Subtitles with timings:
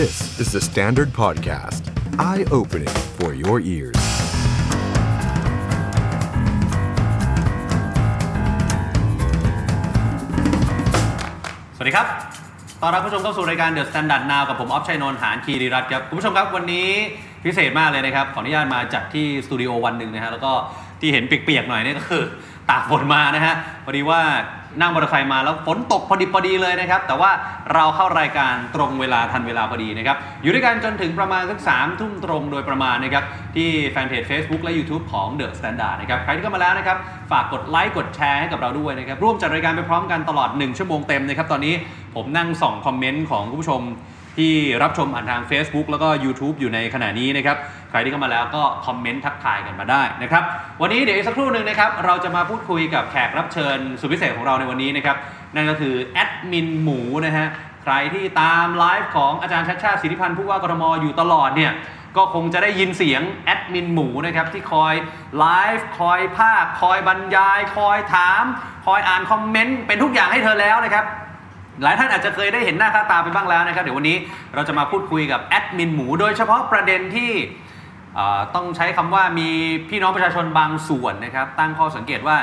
[0.00, 1.82] This is the Standard Podcast.
[2.18, 4.00] Eye opening for your ears.
[11.76, 12.06] สวัสดีครับ
[12.82, 16.88] ตอนรับผู้ชมเข้าสู่รายการ The Standard Now กับผม ออฟชัยนนท์หานคีรีรัตน์ครับ คุณผู้ชมครับวันนี้
[17.44, 20.52] พิเศษมากเลยนะครับ ขออนุญาตมาจัดที่สตูดิโอวันหนึ่งนะฮะ แล้วก็
[21.00, 22.24] ที่เห็นเปียกๆหน่อยเนี่ยก็คือ
[22.70, 23.54] ตากฝนมานะฮะ
[23.84, 24.20] พอดีว่า
[24.80, 27.30] นั่งมอเตอร์ไซค์มาแล้วฝนตกพอดีพอดีเลยนะครับ แต่ว่า
[27.74, 33.24] เราเข้ารายการตรงเวลาทันเวลาพอดีนะครับ อยู่ด้วยกันจนถึงประมาณสักสามทุ่มตรงโดยประมาณนะครับ
[33.56, 36.96] ที่แฟนเพจ Facebook และ YouTube ของ The Standard นะครับ ใครที่เข้ามาแล้วนะครับ
[37.30, 41.74] ฝากกดไลค์กดแชร์ให้กับเราด้วยนะครับ ร่วมจัดรายการไปพร้อมกันตลอด 1 ชั่วโมงเต็มนะครับตอนนี้
[42.14, 43.82] ผมนั่งส่องคอมเมนต์ของคุณผู้ชม
[44.36, 47.56] ที่รับชมผ่านทาง Facebook แล้วก็ YouTube อยู่ในขณะนี้นะครับ
[47.90, 50.42] ใครที่เข้ามาแล้วก็คอมเมนต์ทักทายกันมาได้นะครับ
[50.80, 55.16] วันนี้เดี๋ยวอีกสักครู่หนึ่งนะครับ เราจะมาพูดคุยกับแขกรับเชิญสุดพิเศษของเราในวันนี้นะครับ
[55.54, 57.46] นั่นก็คือแอดมินหมูนะฮะ
[57.82, 61.72] ใครที่ตามไลฟ์ของอาจารย์ชัชชาติสิทธิพันธุ์ผู้ว่ากทมอยู่ตลอดเนี่ย
[62.16, 64.94] ก็คงจะได้ยินเสียงแอดมินหมูนะครับที่คอย
[65.38, 68.44] ไลฟ์คอยพากย์ คอยบรรยาย คอยถาม
[68.86, 71.04] คอยอ่านคอมเมนต์เป็นทุกอย่างให้เธอแล้วนะครับ
[71.82, 74.16] หลายท่านอาจจะเคยได้เห็นหน้าค่าตาไปบ้างแล้วนะครับ เดี๋ยววันนี้
[74.54, 77.32] เราจะมาพูดคุยกับแอดมินหมู โดยเฉพาะประเด็นที่
[78.54, 79.48] ต้องใช้คำว่ามี
[79.90, 82.36] พี่น้องประชาชนบางส่วนนะครับ ตั้งข้อสังเกตว่า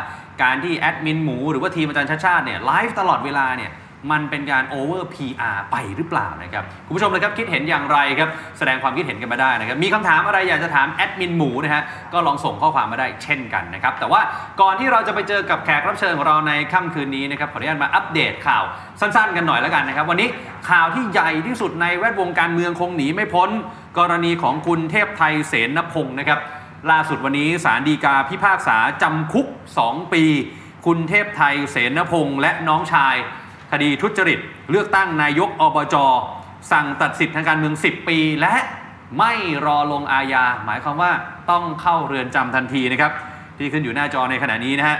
[0.44, 3.72] การที่แอดมินหมูหรือว่าทีมอาจารย์ชาติชาติเนี่ยไลฟ์ตลอดเวลาเนี่ย
[4.12, 11.84] มันเป็นการโอเวอร์ PR ไปหรือเปล่านะครับคุณผู้ชมนะครับคิดเห็นอย่างไรครับแสดงความคิดเห็นกันมาได้นะครับมีคำถามอะไรอยากจะถามแอดมินหมูนะฮะ
[12.14, 14.22] ก็ลองส่งข้อความมาได้เช่นกันนะครับแต่ว่า
[14.62, 18.64] ก่อนที่เราจะไปเจอกับแขกรับเชิญของเราในค่ำคืนนี้นะครับขออนุญาตมาอัปเดตข่าว
[19.00, 20.30] สั้นๆ กันหน่อยแล้วกันนะครับวันนี้
[20.70, 23.50] ข่าวที่ใหญ่ที่สุดในแวดวงการเมืองคงหนีไม่พ้น
[24.00, 26.40] กรณีของคุณเทพไทยเสนพงศ์นะครับ
[26.92, 29.48] ล่าสุดวันนี้ศาลฎีกาพิพากษาจำคุก
[29.84, 30.24] 2 ปี
[30.86, 33.16] คุณเทพไทยเสนพงศ์และน้องชาย
[33.72, 34.40] คดีทุจริต
[34.72, 35.96] เลือกตั้งนายกอบจ
[36.72, 38.56] สั่งตัดสิทธิทางการเมือง 10 ปี และ
[39.20, 39.34] ไม่
[39.66, 41.12] รอลงอาญา หมายความว่า
[41.50, 43.12] ต้องเข้าเรือนจำทันทีนะครับ
[43.58, 44.98] ที่ขึ้นอยู่หน้าจอในขณะนี้นะฮะ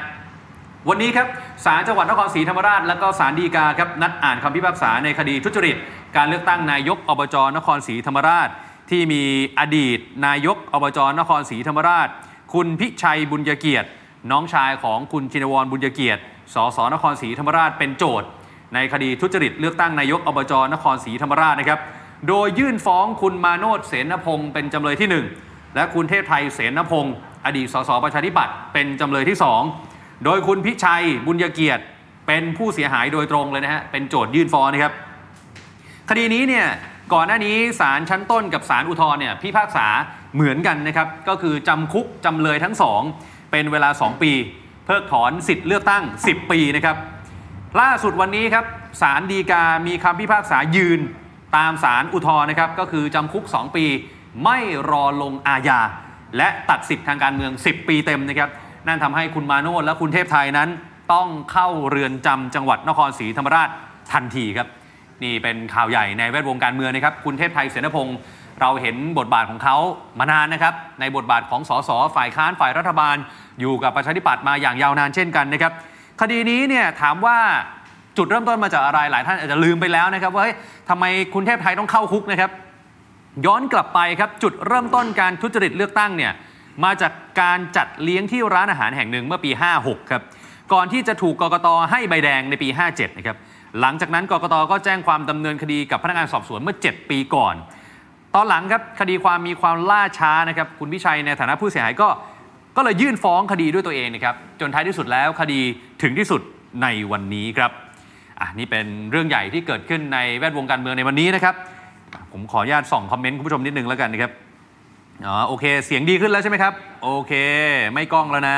[0.90, 1.28] วันนี้ครับ
[1.66, 5.78] ศาลจังหวัดนครศรีธรรมราช และก็ศาลฎีกาครับนัดอ่านคำพิพากษาในคดีทุจริต
[6.16, 8.50] การเลือกตั้งนายกอบจนครศรีธรรมราช
[8.90, 9.24] ที่มี
[9.60, 12.08] อดีต นายกอบจนครศรีธรรมราช
[12.54, 13.88] คุณพิชัยบุญยเกียรติ
[14.32, 16.22] น้องชายของคุณจินวรบุญยเกียรติ
[16.54, 18.28] สสนครศรีธรรมราชเป็นโจทย์
[18.74, 21.80] ในคดีทุจริตเลือกตั้งนายกอบจนครศรีธรรมราชนะครับ
[22.28, 25.26] โดยยื่นฟ้องคุณมาโนดเสนพงศ์เป็นจำเลยที่หนึ่ง
[25.76, 27.16] และคุณเทพไทยเสนพงศ์
[27.46, 29.62] อดีตสสประชาธิปัตย์เป็นจำเลยที่สอง
[30.26, 31.84] โดยคุณพิชัยบุญยเกียรติ
[32.28, 34.94] เป็นผู้เสียหายโดยตรงเลยนะฮะเป็นโจทยื่นฟ้องนะครับ
[36.10, 36.68] คดีนี้เนี่ย
[37.14, 39.88] ก่อนหน้านี้ศาลชั้นต้นกับศาลอุทธรณ์เนี่ยพิพากษา
[40.36, 43.02] เหมือนกันนะครับ ก็คือจำคุกจำเลยทั้งสอง
[43.52, 44.32] เป็นเวลา 2 ปี
[44.86, 46.96] เพิกถอนสิทธิ์เลือกตั้ง 10 ปีนะครับ
[47.82, 48.66] ล่าสุดวันนี้ครับ
[49.02, 51.00] ศาลฎีกามีคำพิพากษายืน
[51.58, 53.86] ตามศาลอุทธรณ์นะครับ ก็คือจำคุก 2 ปี
[54.44, 54.58] ไม่
[54.92, 55.80] รอลงอาญา
[56.38, 58.50] และตัดสิทธิ์ทางการเมือง 10 ปีเต็มนะครับ
[58.88, 60.70] นั่นทำให้คุณมาโนดและคุณเทพไทยนั้น
[61.14, 63.70] ต้องเข้าเรือนจำจังหวัดนครศรีธรรมราช
[64.14, 64.68] ทันทีครับ
[65.24, 68.18] นี่เป็นข่าวใหญ่ในแวดวงการเมืองนะครับ คุณเทพไทยเสนพงศ์
[68.62, 69.78] เราเห็นบทบาทของเขา
[70.20, 73.16] มานานนะครับ ในบทบาทของสสฝ่ายค้านฝ่ายรัฐบาล
[73.60, 75.74] อยู่กับประชาธิปัตย์มาอย่างยาวนานเช่นกันนะครับ
[76.20, 77.38] คดีนี้เนี่ยถามว่า
[78.18, 80.56] จุดเริ่มต้นมาจากอะไรหลายท่านอาจจะลืมไปแล้วนะครับว่าเฮ้ย
[80.90, 82.52] ทำไมคุณเทพไทยต้องเข้าคุกนะครับ
[83.46, 86.32] ย้อนกลับไปครับจุดเริ่มต้นการทุจริตเลือกตั้งเนี่ย
[86.84, 90.22] มาจากการจัดเลี้ยงที่ร้านอาหารแห่งหนึ่งเมื่อปี 56 ครับ
[90.74, 93.38] ก่อนที่จะถูกกกตให้ใบแดงในปี 57 นะครับ
[93.80, 97.56] หลังจากนั้นกกตก็แจ้งความดำเนินคดีกับพนักงานสอบสวนเมื่อ 7 ปีก่อน
[98.36, 102.10] ตอนหลังครับคดีความมีความล่าช้านะครับ คุณพิชัยในฐานะผู้เสียหายก็
[102.78, 105.60] ก็เลยยื่นฟ้องคดีด้วยตัวเองนะครับจนท้ายที่สุดแล้วคดี
[106.02, 106.42] ถึงที่สุด
[106.82, 107.72] ในวันนี้ครับ
[108.40, 111.56] อะนี่เป็นเรื่องใหญ่ที่เกิดขึ้นในแวดวงการเมืองในวันนี้นะครับ
[112.34, 114.32] ผมขออนุญาตส่องคอมเมนต์คุณผู้ชมนิดนึงแล้วกันนะครับ
[115.28, 117.34] อ๋อโอเค เสียงดีขึ้นแล้วใช่ไหมครับ โอเค
[117.94, 118.58] ไม่ก้องแล้วนะ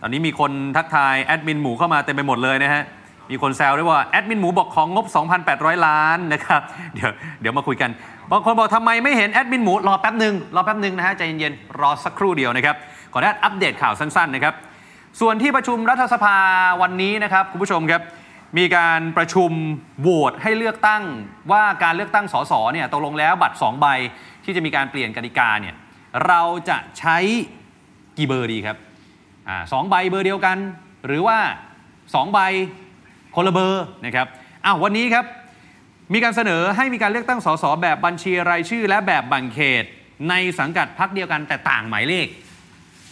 [0.00, 2.82] ตอนนี้มีคนทักทายแอดมินหมูเข้ามาเต็มไปหมดเลยนะฮะ
[3.30, 5.06] มีคนแซวด้วยว่าแอดมินหมูบอกของงบ
[5.46, 6.60] 2,800 ล้านนะครับ
[6.94, 7.10] เดี๋ยว
[7.40, 7.90] เดี๋ยวมาคุยกัน
[8.30, 12.76] บางคนบอกทำไมไม่เห็นแอดมินหมูรอแป๊บหนึ่งรอแป๊บหนึ่งนะฮะใจเย็นๆรอสักครู่เดียวนะครับ
[13.12, 14.54] ขออนุญาตอัปเดตข่าวสั้นๆนะครับ
[15.20, 16.36] ส่วนที่ประชุมรัฐสภา
[16.82, 18.02] วันนี้นะครับคุณผู้ชมครับ
[18.58, 19.50] มีการประชุม
[20.00, 21.02] โหวตให้เลือกตั้ง
[21.52, 23.86] ว่าการเลือกตั้งสสเนี่ยตกลงแล้วบัตร 2 ใบ
[24.44, 25.74] ที่จะมีการเปลี่ยนกติกาเนี่ย
[26.26, 27.16] เราจะใช้
[28.18, 28.76] กี่เบอร์ดีครับ
[29.48, 30.58] อ่าสองใบเบอร์เดียวกัน
[31.06, 31.38] หรือว่า
[31.90, 32.38] 2 ใบ
[33.36, 34.26] คนละเบอร์นะครับ
[34.64, 35.24] อ้าววันนี้ครับ
[36.12, 39.84] มีการเสนอให้มีการเลือกตั้งสสแบบบัญชีรายชื่อ และแบบแบ่งเขต
[40.28, 42.26] ในสังกัดพักเดียวกันแต่ต่างหมายเลข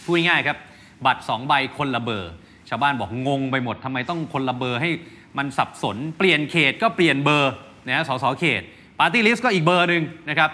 [0.09, 0.57] พูดง่ายๆครับ
[1.05, 2.31] บัตร 2 ใบคนละเบอร์
[2.69, 4.89] ชาวบ้านบอกงงไปหมดทำไมต้องคนละเบอร์ให้
[5.37, 7.51] มันสับสน เปลี่ยนเขตก็เปลี่ยนเบอร์
[7.87, 8.61] นะฮะสสเขต
[8.99, 10.49] ปาร์ตี้ลิสต์ก็อีกเบอร์หนึ่งนะครับ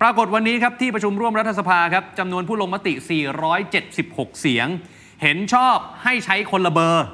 [0.00, 2.92] ปรากฏวันนี้ครับที่ประชุมร่วมรัฐสภาครับจำนวนผู้ลงมติ
[3.66, 4.66] 476 เสียง
[5.22, 7.04] เห็นชอบให้ใช้คนละเบอร์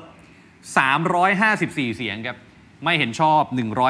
[1.14, 2.36] 354 เสียงครับ
[2.84, 3.42] ไม่เห็นชอบ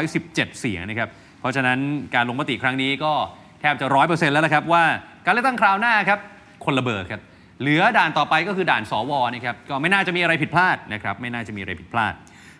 [0.06, 1.08] 117 เสียงนะครับ
[1.40, 1.78] เพราะฉะนั้น
[2.14, 3.12] การลงมติครั้งนี้ก็
[3.60, 4.84] แทบจะ 100%แล้วนะครับว่า
[5.24, 6.20] การเลือกตั้งคราวหน้าครับ
[6.64, 7.20] คนละเบอร์ครับ
[7.60, 12.12] เหลือด่านต่อไปก็คือด่านสวนะครับก็ไม่น่าจะมีอะไรผิดพลาดนะครับไม่น่าจะมีอะไรผิดพลาด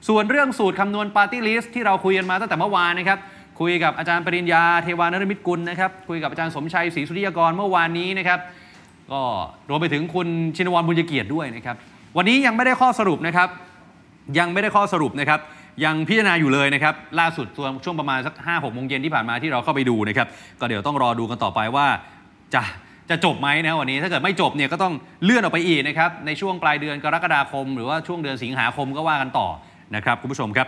[0.09, 3.19] ส่วนเรื่องสูตรคำนวณปาร์ตี้ลิสต์ที่เราคุยกันมาตั้งแต่เมื่อวานนะครับ
[3.61, 8.39] คุยกับอาจารย์ปริญญาเทวานฤมิตรกุลนะครับคุยกับอาจารย์สมชัยศรีสุทธิยากรเมื่อวานนี้นะครับ
[9.13, 9.21] ก็
[9.69, 11.77] รวมไปถึงคุณชินวรณ์ บุณยเกียรติด้วยนะครับ
[12.17, 13.49] วันนี้ยังไม่ได้ข้อสรุปนะครับ
[14.39, 15.41] ยังไม่ได้ข้อสรุปนะครับ
[15.85, 20.27] ยังพิจารณาอยู่เลยนะครับล่าสุดตัวช่วงประมาณสักห้าหกโมงเย็นที่ผ่านมาที่เราเข้าไปดูนะครับ
[20.61, 21.87] ก็เดี๋ยวต้องรอดูกันต่อไปว่า
[22.55, 22.63] จะ
[23.11, 29.49] จะจบไหมนะวันนี้ถ้าเกิดไม่จบเนี่ยก็ต้องเลื่อนออกไปอีกนะครับในช่วงปลายเดือนกรกฎาคม หรือว่าช่วงเดือนสิงหาคมก็ว่ากันต่อ
[29.97, 30.67] นะครับคุณผู้ชมครับ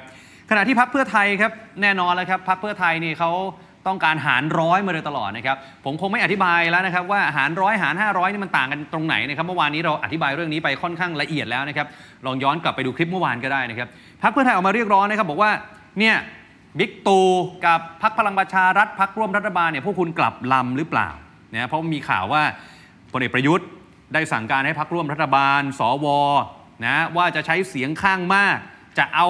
[0.50, 1.52] ขณะที่พักเพื่อไทยครับ
[1.82, 3.30] แน่นอนแล้วครับพักเพื่อไทยนี่เขา
[3.86, 11.86] ต้องการหารร้อยมาโดยตลอดนะครับผมคงไม่อธิบายแล้วนะครับว่าหารร้อยหาร 500นี่มันต่างกันตรงไหนนะครับเมื่อวานนี้เราอธิบายเรื่องนี้ไปค่อนข้างละเอียดแล้วนะครับ
[12.26, 13.88] ลองย้อนกลับไปดูคลิปเมื่อวานก็ได้นะครับ
[14.22, 15.50] พักเพื่อไทยออกมาเรียกร้องนะครับบอกว่า
[15.98, 16.16] เนี่ย
[16.78, 17.20] บิ๊กตู
[17.66, 21.08] กับพักพลังประชารัฐพักร่วมรัฐบาลเนี่ยพวกคุณกลับลำหรือเปล่า
[21.54, 22.42] นะเพราะมีข่าวว่า
[23.12, 23.66] พลเอกประยุทธ์
[24.14, 26.06] ได้สั่งการให้พักร่วมรัฐบาล สว
[26.86, 28.56] นะว่าจะใช้เสียงข้างมาก
[28.98, 29.26] จะเอา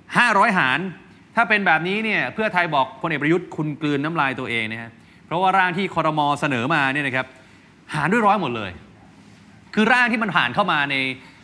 [0.00, 0.78] 500 หาร
[1.36, 4.90] ถ้าเป็นแบบนี้เนี่ยเพื่อไทยบอกพลเอกประยุทธ์คุณกลืนน้ำลายตัวเองนะฮะ
[5.26, 7.26] เพราะว่าร่างที่คอรมอเสนอมาเนี่ยนะครับ
[7.94, 8.70] หารด้วยร้อยหมดเลย
[9.74, 10.94] คือร่างที่มันผ่านเข้ามาใน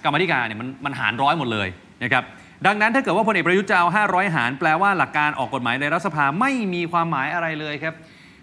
[0.04, 1.68] กรรมธิการเนี่ยมันมันหารร้อยหมดเลย
[2.04, 2.24] นะครับ
[2.66, 7.94] ดังนั้นถ้าเกิดว่าพลเอกประยุทธ์จะเอา 500 หาร แปลว่าหลักการออกกฎหมายในรัฐสภาไม่มีความหมายอะไรเลยครับ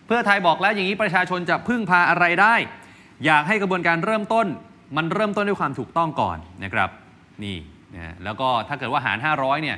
[0.10, 2.56] เพื่อไทยบอกแล้วอย่างนี้ประชาชนจะพึ่งพาอะไรได้
[3.26, 4.48] อยากให้กระบวนการเริ่มต้น
[4.98, 6.90] มันเริ่มต้นด้วยความถูกต้องก่อนนะครับ
[7.44, 7.58] นี่
[7.96, 9.78] นะแล้วก็ถ้าเกิดว่าหาร 500เนี่ย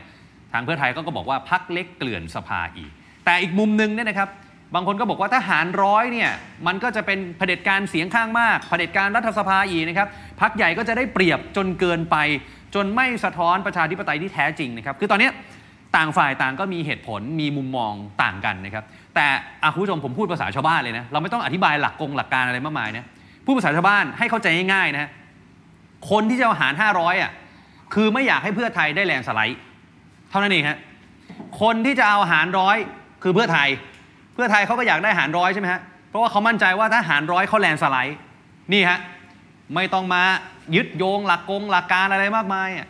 [0.54, 2.92] ทางเพื่อไทยก็ก็บอกว่าพักเล็กเกลื่อนสภาอีก
[3.26, 4.30] แต่อีกมุมหนึงเนี่ยนะครับ
[4.76, 6.32] บางคนก็บอกว่าถ้าหารร้อยเนี่ย
[6.68, 10.08] มันก็จะเป็นเผด็จการเสียงข้างมากเผด็จการรัฐสภาอีกนะครับ
[10.42, 12.18] พักใหญ่ก็จะได้เปรียบจนเกินไป
[12.76, 15.30] จนไม่สะท้อนประชาธิปไตยที่แท้จริงนะครับคือตอนนี้
[15.96, 17.94] ต่างฝ่ายต่างก็มีเหตุผลมีมุมมอง
[18.24, 19.28] ต่างกันนะครับ แต่
[19.74, 23.06] คุณผู้ชมผมพูดภาษาชาวบ้านเลยนะ เราไม่ต้องอธิบายหลักกงหลักการอะไรมากมายนะ
[23.46, 25.10] พูดภาษาชาวบ้านให้เข้าใจง่ายๆนะ
[26.10, 27.32] คนที่จะเอาหาร 500อะ
[27.94, 29.60] คือไม่อยากให้เพื่อไทยได้แลนสไลด์
[30.30, 30.78] เท่านั้นเองฮะ
[31.62, 32.78] คนที่จะเอาหารร้อย
[33.24, 33.70] คือเพื่อไทย
[34.34, 38.18] เพื่อไทยเขาก็อยากได้หารร้อยใช่ไหมฮะเพราะว่าเขามั่นใจว่าถ้าหารร้อยเขาแลนสไลด์
[38.74, 39.00] นี่ฮะ
[39.76, 40.24] ไม่ต้องมา
[40.76, 42.88] ยึดโยงหลักกงหลักการอะไรมากมายอะ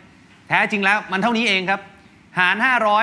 [0.48, 1.80] แท้จริงแล้วมันเท่านี้เองครับ
[2.38, 2.56] หาร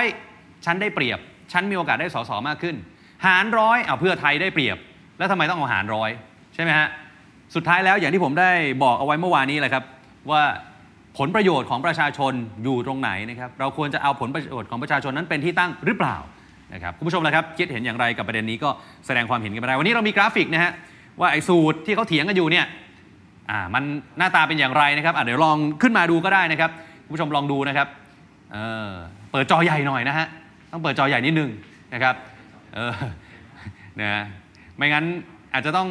[0.08, 1.18] 500 ฉันได้เปรียบ
[1.52, 2.76] ฉันมีโอกาสได้สสมากขึ้น
[3.26, 4.78] หารร้อยเอาเพื่อไทยได้เปรียบ
[5.18, 6.10] แล้วทำไมต้องเอาหารร้อย
[6.54, 6.88] ใช่ไหมฮะ
[7.54, 8.50] สุดท้ายแล้วอย่างที่ผมได้
[8.82, 9.84] บอกเอาไว้เมื่อวานนี้แหละครับ
[10.30, 10.42] ว่า
[11.18, 12.32] ผลประโยชน์ของประชาชน
[12.64, 16.16] อยู่ตรงไหนนะครับเราควรจะเอาผลประโยชน์ของประชาชนนั้นเป็นที่ตั้งหรือเปล่า
[16.74, 18.70] นะครับคุณผู้ชมนะครับคิดเห็นอย่างไรกับประเด็นนี้ก็
[19.06, 20.72] แสดงความเห็นกันไปได้วันนี้เรามีกราฟิกนะฮะ
[21.20, 22.66] ว่าไอ้สูตรที่เขาเถียงกันอยู่เนี่ย
[23.50, 23.82] อ่ามัน
[24.18, 26.70] หน้าตาเป็นอย่างไรนะครับเดี๋ยวลองขึ้นมาดูก็ได้นะครับ
[27.04, 27.88] คุณผู้ชมลองดูนะครับ
[28.52, 28.56] เอ
[28.88, 28.90] อ
[29.32, 30.26] เปิดจอใหญ่หน่อยนะฮะ
[30.72, 31.50] ต้องเปิดจอใหญ่นิดนึง
[31.94, 32.14] นะครับ
[32.74, 32.94] เออ
[34.00, 34.24] นะ
[34.76, 35.04] ไม่งั้น
[35.52, 35.88] อาจจะต้อง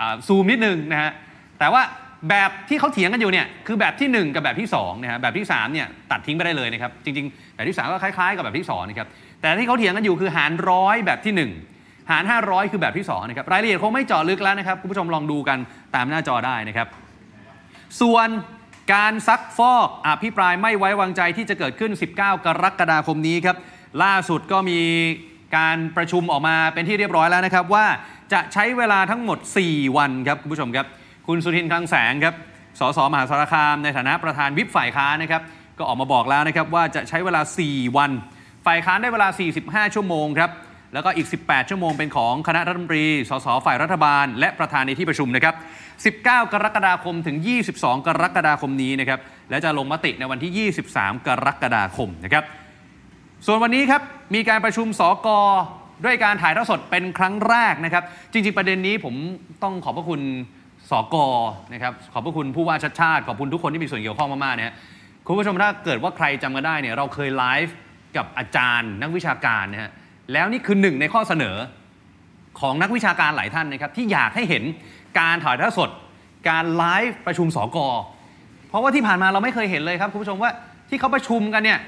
[0.00, 1.10] อซูมนิดนึงนะฮะ
[1.58, 1.82] แต่ว่า
[2.30, 9.08] แบบที่เขาเถียงกันอยู่เนี่ยคือแบบที่ 1 กับแบบที่2นะฮะแบบที่3เนี่ยตัดทิ้งไปได้เลยนะครับจริงๆ แบบที่ 3 ก็คล้ายๆ กับแบบที่2นะครับ
[9.40, 15.58] แต่ที่เขาเถียงกันอยู่คือหารร้อยแบบที่ 1 หาร 500 คือแบบที่2นะครับรายละเอียดคงไม่เจาะลึกแล้วนะครับคุณผู้ชมลองดูกัน
[15.94, 16.88] ตามหน้าจอได้นะครับ
[18.00, 18.28] ส่วน
[18.92, 23.56] การซักฟอกอภิปรายไม่ไว้วางใจที่จะเกิดขึ้น 19 กรกฎาคมนี้ครับ
[24.02, 24.78] ล่าสุดก็มี
[25.56, 27.86] การประชุมออกมาเป็นที่เรียบร้อยแล้วนะครับ ว่า
[28.32, 29.38] จะใช้เวลาทั้งหมด
[29.68, 30.86] 4 วันครับคุณผู้ชมครับ
[31.26, 32.34] คุณสุทินคลังแสงครับ
[32.80, 35.42] สสมหาสารคามในฐานะประธานวิปฝ่ายค้านนะครับ
[35.78, 38.10] ก็ออกมาบอกแล้วนะครับว่าจะใช้เวลา 4 วัน
[38.66, 39.28] ฝ่ายค้านได้เวลา
[39.62, 40.50] 45 ชั่วโมงครับ
[40.94, 45.54] แล้วก็อีก 18 ชั่วโมงเป็นของคณะรัฐมนตรี สส ฝ่ายรัฐบาล และประธานในที่ประชุมนะครับ
[46.24, 47.36] 19 กรกฎาคมถึง
[47.72, 52.44] 22 กรกฎาคมนี้นะครับ และจะลงมติในวันที่ 23 กรกฎาคมนะครับ
[53.46, 54.02] ส่วนวันนี้ครับ
[54.34, 55.28] มีการประชุมสก
[56.04, 59.14] ด้วยการถ่ายทอดสดเป็นครั้งแรกนะครับ จริง ๆ ประเด็นนี้ผม
[59.62, 60.20] ต้องขอบพระคุณ
[60.90, 61.16] สก
[61.72, 64.74] นะครับขอบพระคุณผู้ว่าชัดชาติ ขอบคุณทุกคนที่มีส่วนเกี่ยวข้องมากๆนะฮะ
[65.26, 67.74] คุณผู้ชมถ้าเกิดว่าใครจำกันได้เนี่ยเราเคยไลฟ์
[68.16, 69.90] กับอาจารย์ นักวิชาการนะฮะ
[70.32, 71.56] แล้วนี่คือหนึ่งในข้อเสนอ
[72.60, 74.62] ของนักวิชาการหลายท่านนะครับที่อยากให้เห็น
[75.18, 75.90] การถ่ายทอดสด
[76.48, 77.78] การไลฟ์ประชุมสก
[78.68, 80.50] เพราะว่าที่ผ่านมาเราไม่เคยเห็นเลยครับคุณผู้ชมว่า
[80.88, 81.78] ที่เขาประชุมกันเนี่ย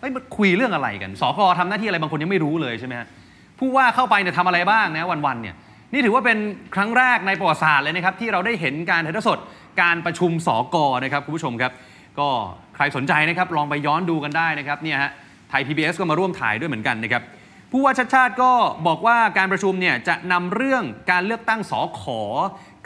[0.00, 3.06] เฮ้ยมันคุยเรื่องอะไรกันสกทำหน้าที่อะไรบางคนยังไม่รู้เลยใช่ไหมฮะ
[3.58, 5.54] ผู้ว่าเข้าไปเนี่ยทำอะไรบ้างนะวันๆเนี่ย
[5.92, 6.38] นี่ถือว่าเป็น
[6.74, 9.38] ครั้งแรกในประวัติศาสตร์เลยนะครับที่เราได้เห็นการถ่ายทอดสด
[9.82, 11.72] การประชุมสกนะครับคุณผู้ชมครับ
[12.18, 12.28] ก็
[12.76, 15.10] ใครสนใจนะครับลองไปย้อนดูกันได้นะครับเนี่ยฮะ
[15.50, 17.22] ไทย PBS ก็มาร่วมถ่ายด้วยเหมือนกันนะครับ
[17.72, 18.52] ผู้ว่าชัดชาติก็
[18.86, 22.20] บอกว่าการประชุมเนี่ยจะนำเรื่องการเลือกตั้งสอขอ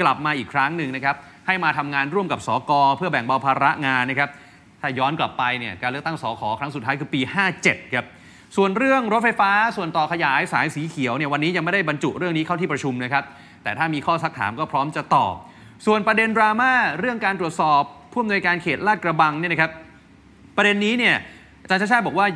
[0.01, 4.31] กลับมาอีกครั้งหนึ่งนะครับให้มาทำงานร่วมกับสกเพื่อแบ่งเบาภาระงานนะครับ
[4.81, 7.21] ถ้าย้อนกลับไปเนี่ยการเลือกตั้งสขครั้งสุดท้ายคือปี
[7.57, 8.07] 57 ครับ
[8.57, 13.25] ส่วนเรื่องรถไฟฟ้าส่วนต่อขยายสายสีเขียวเนี่ยวันนี้ยังไม่ได้บรรจุเรื่องนี้เข้าที่ประชุมนะครับ
[13.63, 15.35] แต่ถ้ามีข้อสักถามก็พร้อมจะตอบ
[15.87, 17.83] ส่วนประเด็นดราม่าเรื่องการตรวจสอบ
[18.13, 19.71] ผู้อำนวยการเขตลาดกระบังเนี่ยนะครับ
[20.57, 21.15] ประเด็นนี้เนี่ย
[21.63, 22.27] อาจารย์ชาชาบอกว่า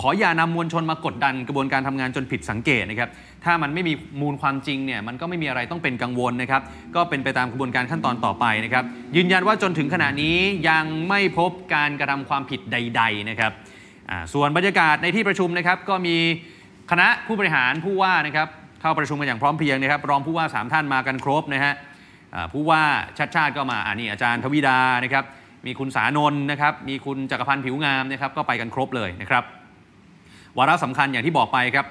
[0.00, 3.10] ขออย่านำมวลชนมากดดันกระบวนการทำงานจนผิดสังเกตนะครับ
[3.44, 6.62] ถ้ามันไม่มีมูลความจริงเนี่ยมันก็ไม่มีอะไรต้องเป็นกังวลนะครับ
[6.96, 8.84] ก็เป็นไปตามกระบวนการขั้นตอนต่อไปนะครับ
[9.16, 10.36] ยืนยันว่าจนถึงขณะนี้
[10.68, 13.52] ยังไม่พบการกระทำความผิดใด ๆนะครับ
[14.34, 16.16] ส่วนบรรยากาศในที่ประชุมนะครับ ก็มี
[16.90, 18.48] คณะผู้บริหารผู้ว่านะครับ
[18.80, 21.72] เข้าประชุมกันอย่างพร้อมเพรียงนะครับ รองผู้ว่าสามท่านมากันครบนะฮะ
[22.52, 22.82] ผู้ว่า
[23.18, 25.24] ชัดชาติก็มาอ่านี่อาจารย์ทวิดานะครับ
[25.66, 29.44] มีคุณสานนท์นะครับ มีคุณจักรพันธ์ผิวงามนะครับ ก็ไปกันครบเลยนะครับ
[30.58, 31.86] วาระสำคัญอย่างที่บอกไปครับ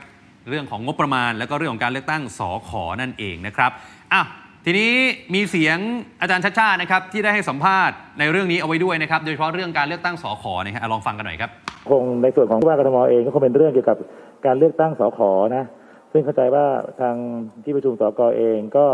[0.50, 3.72] เรื่องของงบประมาณ แล้วก็เรื่องของการเลือกตั้งสอขอนั่นเองนะครับ
[4.14, 4.22] อะ
[4.66, 4.92] ทีนี้
[5.34, 5.78] มีเสียง
[6.22, 11.52] อาจารย์ชัดชาตินะครับที่ได้ให้สัมภาษณ์ในเรื่องนี้เอาไว้ด้วยนะครับ โดยเฉพาะเรื่องการเลือกตั้งสอขอนะฮะอะลองฟังกันหน่อยครับ
[11.90, 13.98] คงในส่วนของผู้ว่ากทมเองก็คงเป็นเรื่องเกี่ยวกับ
[14.46, 15.20] การเลือกตั้งสข
[15.56, 15.66] นะ
[16.12, 16.66] ซึ่งเข้าใจว่า
[17.02, 17.16] ทาง
[17.64, 18.86] ที่ประชุมสกเองก็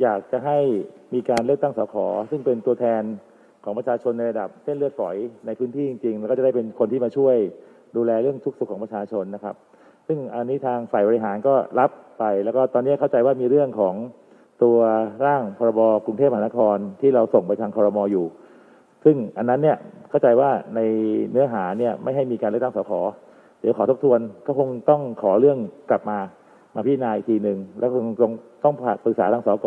[0.00, 0.58] อยากจะให้
[1.14, 1.94] มีการเลือกตั้งสข
[2.30, 3.02] ซึ่งเป็นตัวแทน
[3.64, 7.36] ของประชาชนในระดับเส้นเลือดฝอยในพื้นที่จริงๆ แล้วก็จะได้เป็นคนที่มาช่วย
[7.96, 9.56] ดูแลเรื่องทุกสุขของประชาชนนะครับ
[10.12, 13.94] ซึ่งอันนี้ทางฝ่ายบริหารก็รับไป แล้วก็ตอนนี้เข้าใจว่ามีเรื่องของ
[14.62, 14.78] ตัว
[15.24, 18.26] ร่างพรบกรุงเทพมหานครที่เราส่งไปทางครมออยู่
[19.04, 19.76] ซึ่งอันนั้นเนี่ย
[20.10, 20.80] เข้าใจว่าใน
[21.30, 22.92] เนื้อหาเนี่ยไม่ให้มีการเลือกตั้งสข
[23.60, 25.58] เดี๋ยวขอทบทวนก็คงต้องขอเรื่อง
[25.90, 26.18] กลับมา
[26.74, 28.32] มาพิจารณาอีกทีหนึ่งแล้วคงต้อง
[28.64, 29.66] ต้องผ่าปรึกษาทางสก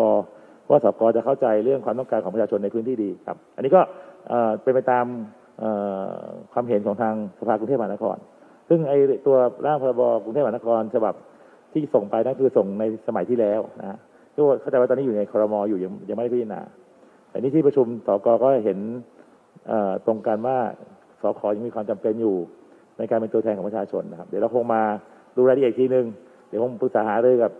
[0.69, 3.81] ว่าสกจะเข้าใจเรื่องความต้องการของประชาชนในพื้นที่ดีครับ อันนี้ก็
[4.61, 5.05] เป็นไปตาม
[6.53, 8.17] ความเห็นของทางสภากรุงเทพมหานคร
[8.73, 11.13] ซึ่งไอ้ตัวร่างพรบกรุงเทพมหานครฉบับ
[11.73, 13.97] ที่ส่งไปนั่นคือส่งในสมัยที่แล้วนะฮะ
[14.35, 16.61] ก็เข้าใจว่าตอนนี้อยู่ในครมอยู่ยังยังไม่ได้พิจารณา
[17.29, 18.79] แต่นี่ที่ประชุมสกก็เห็น
[20.05, 20.57] ตรงกันว่า
[21.21, 22.35] สคยังมีความจำเป็นอยู่
[22.97, 24.81] ในการเป็นตัวแทนของประชาชนนะครับ เดี๋ยวเราคงมา
[25.35, 26.05] ดูรายละเอียดทีหนึ่ง
[26.49, 27.51] เดี๋ยวคงปรึกษาหารือกับ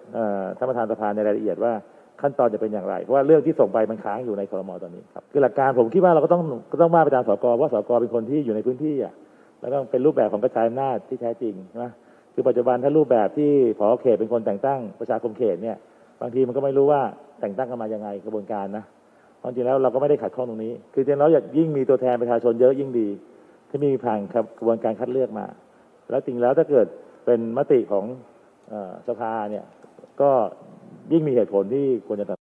[0.58, 1.74] ท่านประธานสภาในรายละเอียดว่า
[2.22, 6.42] ขั้นตอนจะเป็นอย่างไร เพราะว่าเรื่องที่ส่งไปมันค้างอยู่ในครมตอนนี้ครับคือหลักการผมคิดว่าเราก็ต้อง
[6.72, 9.14] ก็ต้องว่าไปตามสกว่าสกเป็นคนที่อยู่ในพื้นที่อะ
[9.64, 11.92] แล้วก็เป็นรูปแบบของกระจายอำนาจที่แท้จริงนะ
[12.34, 15.78] คือปัจจุบันถ้ารูปแบบที่ผอเขตเป็นคนแต่งตั้งประชาคมเขตเนี่ย
[16.22, 17.02] บางทีมันก็ไม่รู้ว่า
[17.40, 18.84] แต่งตั้งกันมายังไงกระบวนการนะ
[19.42, 23.08] ความจริงแล้วเราก็ไม่ได้ขัดข้องตรงนี้ คือจริงแล้วอยากยิ่งมีตัวแทนประชาชนเยอะยิ่งดี
[23.70, 24.20] ที่มีผ่าน
[24.58, 25.46] กระบวนการคัดเลือกมา
[26.10, 26.88] แล้วจริงแล้วถ้าเกิด
[27.26, 28.06] เป็นมติของ
[28.72, 28.74] อ
[29.08, 29.66] สภาเนี่ย
[30.22, 30.30] ก็
[31.12, 32.43] ยิ่งมีเหตุผลที่ควรจะ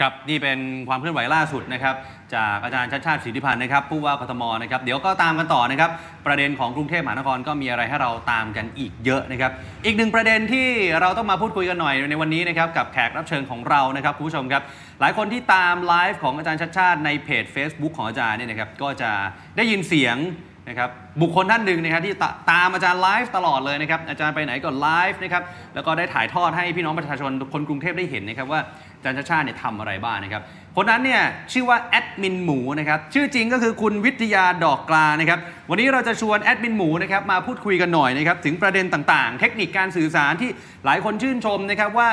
[0.00, 1.94] ครับ นี่เป็นความเคลื่อนไหวล่าสุดนะครับ
[2.34, 5.90] จากอาจารย์ชัดชาติสิทธิพันธ์นะครับ ผู้ว่ากทมนะครับ เดี๋ยวก็ตามกันต่อนะครับ
[6.26, 9.52] ประเด็นของกรุงเทพมหานครก็มีอะไรให้เราตามกันอีกเยอะนะครับ
[9.84, 10.68] อีกหนึ่งประเด็นที่
[11.00, 14.62] เราต้องมาพูดคุยกันหน่อยในวันนี้นะครับ กับแขกรับเชิญของเรานะครับคุณผู้ชมครับ
[15.00, 19.10] หลายคนที่ตามไลฟ์ของอาจารย์ชัดชาติในเพจ Facebook ของอาจารย์เนี่ยนะครับ ก็จะ
[19.56, 20.18] ได้ยินเสียง
[20.68, 20.90] นะครับ
[21.22, 25.42] บุคคลท่านหนึ่งนะครับที่ตตามอาจารย์ไลฟ์ตลอดเลยนะครับอาจารย์ไปไหนก็ไลฟ์นะครับ
[25.74, 30.42] แล้วก็ได้ถ่ายทอดให้พี่น้องประชาชนคนกรุงเทพได้เห็นนะครับว่าอา จารย์ชาติชาติเนี่ยทำอะไรบ้างนะครับ
[30.76, 31.22] คนนั้นเนี่ย
[31.52, 35.38] ชื่อว่าแอดมินหมูนะครับชื่อจริงก็คือคุณวิทยาดอกกลานะครับ
[35.70, 40.50] วันนี้เราจะชวนแอดมินหมูนะครับมาพูดคุยกันหน่อยนะครับถึงประเด็นต่างๆ เทคนิคการสื่อสารที่
[40.84, 42.10] หลายคนชื่นชมนะครับว่า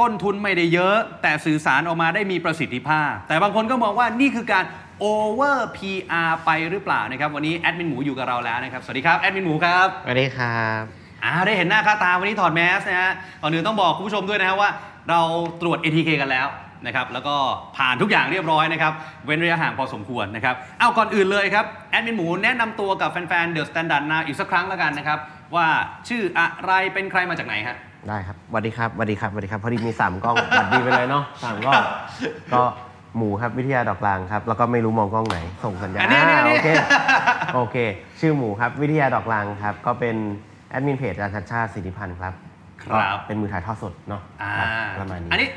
[0.00, 4.64] ต้นทุนไม่ได้เยอะ แต่สื่อสารออกมาได้มีประสิทธิภาพ แต่บางคนก็มองว่านี่คือการ
[5.02, 10.82] over PR ไปหรือเปล่านะครับวันนี้แอดมินหมูอยู่กับเราแล้วนะครับสวัสดีครับแอดมินหมูครับสวัสดีครับ
[11.24, 14.70] อ่าได้เห็นหน้าค่าตาวันนี้ถอดแมสนะฮะก่อนอื่นต้องบอกคุณผู้ชมด้วยนะฮะว่า
[15.10, 15.20] เรา
[15.60, 16.46] ตรวจ ATK กันแล้ว
[16.86, 17.36] นะครับแล้วก็
[17.76, 18.92] ผ่านทุกอย่างเรียบร้อยนะครับ
[19.26, 25.18] เว้นระยะห่างพอสมควรนะครับ เอาก่อนอื่นเลยครับ แอดมินหมูแนะนำตัวกับแฟนๆ The Standard Now อีกสักครั้งแล้วกันนะครับ
[25.54, 25.66] ว่า
[26.08, 27.76] ชื่ออะไรเป็นใครมาจากไหนฮะ
[28.08, 31.82] ได้ครับสวัสดีครับสวัสดีครับสวัสดีครับพอดีมีสามกล้อง สวัสดีไปเลยเนาะสามกล้อง
[32.54, 32.62] ก็
[33.16, 36.68] หมูครับวิทยาดอกลางครับ แล้วก็ไม่รู้มองกล้องไหน ส่งสัญญาณอันนี้อันนี้อันนี้ โอเค
[37.54, 37.76] โอเค
[38.20, 40.16] ชื่อหมูครับวิทยาดอกลางครับ ก็เป็น
[40.70, 42.34] แอดมินเพจอาจารย์ชัดชาติสิทธิพันธ์ครับ
[42.82, 44.68] ครับก็เป็นมือถ่ายทอดสดเนาะอ่าครับ
[45.00, 45.48] ประมาณนี้อันนี้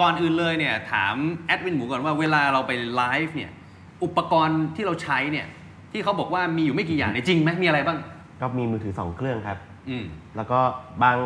[0.00, 1.14] ก่อนอื่นเลยเนี่ยถาม
[1.46, 3.50] แอดมินหมูก่อนว่าเวลาเราไปไลฟ์เนี่ย
[4.04, 5.46] อุปกรณ์ที่เราใช้เนี่ย
[5.92, 7.98] ที่เขาบอกว่ามีอยู่ไม่กี่อย่างเนี่ยจริงไหมมีอะไรบ้าง
[8.40, 9.58] ก็มีมือถือสองเครื่องครับ
[9.88, 10.04] อืม
[10.36, 10.58] แล้วก็
[11.02, 11.16] บาง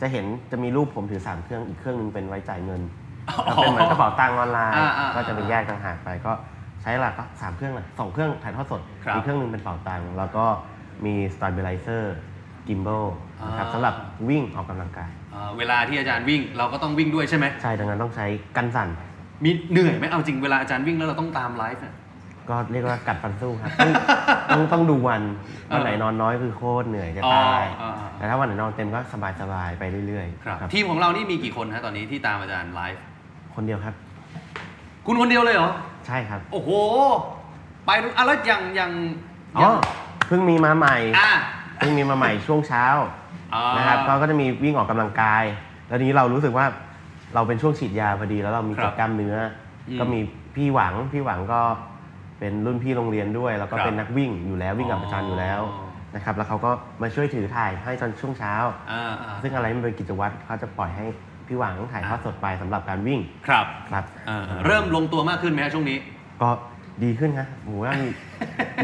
[0.00, 2.82] จะเห็นจะมีรูปผมถือสามเครื่องอีกเครื่องหนึงเป็นไว้จ่ายเงิน
[3.28, 6.32] อ๋อแล้วเป็นเหมือนกระเป๋าตังค์ออนไลน์ อ่าอ่าก็จะเป็นแยกต่างหากไปก็
[6.82, 10.44] ใช้หลักก็สามเครื่องเลยสองเครื่องถ่ายทอดสดครับ อีกเครื่องหนึงเป็นเป๋าตังค์แล้วก็
[11.06, 11.14] มี
[12.66, 13.04] stabilizer gimbal
[13.48, 13.94] นะครับอ่าสำหรับ
[14.28, 18.88] วิ่งออกกำลังกาย อ่าเวลาที่อาจารย์วิ่งเราก็ต้องวิ่งด้วยใช่ไหมใช่ดังนั้นต้องใช้กันสั่น
[19.44, 21.94] มีเหนื่อยไหมเอาจริงเวลาอาจารย์วิ่งแล้วเราต้องตามไลฟ์เนี่ย
[22.50, 23.90] ก็เรียกว่ากัดฟันสู้ครับ ต้อง
[24.50, 25.22] ต้องต้องดูวัน
[25.70, 33.02] วันไหนนอนน้อยคือโคตรเหนื่อยจะตายอ๋ออ๋อ แต่ถ้าวันไหนนอนเต็มก็สบายสบายๆไปเรื่อยครับๆครับทีมของเรานี่มีกี่คนฮะตอนนี้ที่ตามอาจารย์ไลฟ์
[33.54, 33.94] คนเดียวครับ
[35.06, 35.70] คุณคนเดียวเลยเหรอ
[36.06, 36.70] ใช่ครับโอ้โห
[37.86, 38.92] ไปดูอะแล้วอย่างอย่าง
[39.56, 39.70] อ๋อ
[40.26, 41.30] เพิ่งมีมาใหม่ อะ
[41.63, 42.84] เพิ่งมีมาใหม่ช่วงเช้า
[43.54, 45.44] อ่านะครับก็ก็จะมีวิ่งออกกำลังกาย
[45.88, 46.66] แล้วทีนี้เรารู้สึกว่า
[47.34, 49.36] เราเป็นช่วงฉีดยาพอดีแล้วเรามีครัเจ็บบกล้ามเนื้อ
[49.88, 50.20] อมก็มี
[50.56, 51.60] พี่หวังพี่หวังก็
[52.38, 55.60] เป็นรุ่นพี่โรงเรียนด้วย แล้วก็ครับเป็นนักวิ่งอยู่แล้ววิ่งกับอ๋ออาจารย์อยู่แล้ว
[56.14, 56.70] นะครับแล้วเขาก็
[57.02, 58.54] มาช่วยถือถ่ายให้ตอนช่วงเช้า
[58.92, 61.06] อ่าอ่าซึ่งอะไรมันเป็นกิจวัตรเขาจะปล่อยให้
[61.46, 65.98] พี่หวังถ่ายทอดสดไปสำหรับการวิ่งครับครับเออเริ่มลงตัวมากขึ้นไหมฮะช่วงนี้
[66.42, 66.48] ก็
[67.02, 68.08] ดีขึ้นครับหมูว่ามี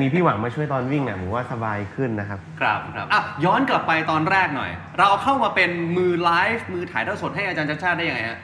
[0.00, 8.38] มีพี่หวังมาช่วยตอนวิ่งอะหมูว่าสบายขึ้นนะครับ ครับครับอะย้อนกลับไปตอนแรกหน่อย เราเข้ามาเป็นมือไลฟ์มือถ่ายทอดสดให้อาจารย์ชัดชาติได้ยังไงฮะ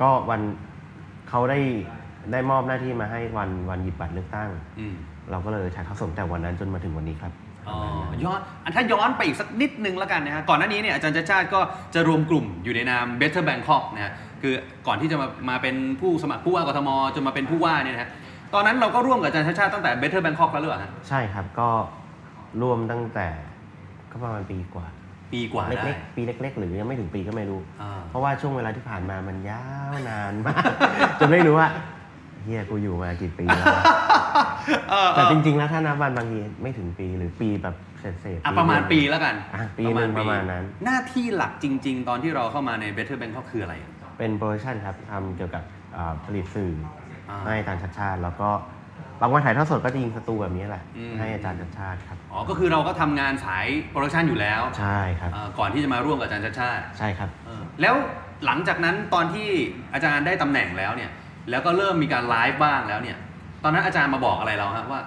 [0.00, 0.40] ก็วัน
[1.28, 1.58] เขาได้
[2.32, 4.94] ได้มอบหน้าที่มาให้วันวันหยิบบัตรเลือกตั้ง อืม
[5.30, 7.32] เราก็เลยถ่ายทอดสดแต่วันนั้นจนมาถึงวันนี้ครับ
[7.68, 7.78] อ๋อ
[8.24, 11.60] ย้อนอันถ้าย้อนไปอีกสักนิดนึงแล้วกันนะฮะก่อนหน้านี้เนี่ยอาจารย์ชัดชาติก็
[11.94, 14.54] จะรวมกลุ่มอยู่ในนาม Better Bangkok นะฮะคือ
[14.86, 18.10] ก่อนที่จะมามาเป็นผู้สมัครผู้ว่ากทมจนมาเป็นผู้ว่าเนี่ยนะฮะ
[18.54, 21.68] ตอนนั้นเราก็ร่วมกับอาจารย์ชัดชาติตั้งแต่ Better Bangkok แล้วหรือเปล่าฮะใช่ครับก็
[22.62, 23.28] ร่วมตั้งแต่
[24.10, 24.86] ก็ประมาณปีกว่า
[25.32, 30.64] ปีกว่าได้เล็กๆปีเล็ก ๆ หรือยังไม่ถึงปีก็ไม่รู้ อ่า เพราะว่าช่วงเวลาที่ผ่านมามันยาวนานมาก
[31.20, 31.68] จนไม่รู้ว่า
[32.42, 33.84] เฮียกูอยู่มากี่ปีแล้ววะ
[34.90, 43.74] เออเอแต่อจริง ๆ แล้วถ้านับวันบางทีไม่ถึงปีหรือปีแบบเศษๆอะประมาณปีแล้วกันอะปีหนึ่งประมาณนั้น หน้าที่หลักจริง ๆ ตอนที่เราเข้ามาใน Better Bangkok คืออะไร
[44.18, 45.62] เป็นโปรดักชันครับทำเกี่ยวกับ
[45.96, 46.72] อ่าผลิตสื่อ
[47.30, 48.50] อาให้อาจารย์ชัชชาติ แล้วก็
[49.20, 57.94] บางวันถ่ายทอดสดก็จะยิงสตูแบบนี้แหละ อืม ให้อาจารย์ชัชชาติครับ อ๋อ ก็คือเราก็ทำงานสายโปรดักชันอยู่แล้วใช่ครับ เอ่อก่อนที่จะมาร่วมกับอาจารย์ชัชชาติใช่ครับ เออแล้ว
[58.46, 59.48] หลังจากนั้นตอนที่
[59.94, 61.10] อาจารย์ได้ตำแหน่งแล้วเนี่ย
[61.50, 63.16] แล้วก็เริ่มมีการไลฟ์บ้างแล้วเนี่ย
[63.62, 65.00] ตอนนั้นอาจารย์มาบอกอะไรเราฮะว่า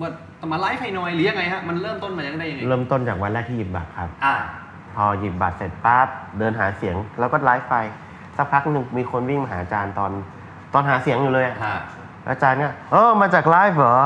[0.00, 4.34] ว่าต้องมาไลฟ์ให้หน่อยหรือยังไงฮะ มันเริ่มต้นมายังได้ยังไงเริ่มต้นจากวันแรกที่หยิบบัตรครับ อ่า
[4.94, 6.08] พอหยิบบัตรเสร็จปั๊บ
[6.38, 7.76] เดินหาเสียง แล้วก็ไลฟ์ไป
[8.36, 10.10] สักพักหนึ่งมีคนวิ่งมาหาอาจารย์ตอน
[10.72, 11.76] ตอนหาเสียงอยู่เลยอะฮะ
[12.24, 13.96] แล้วอาจารย์เนี่ยเออมาจากไลฟ์เหรอ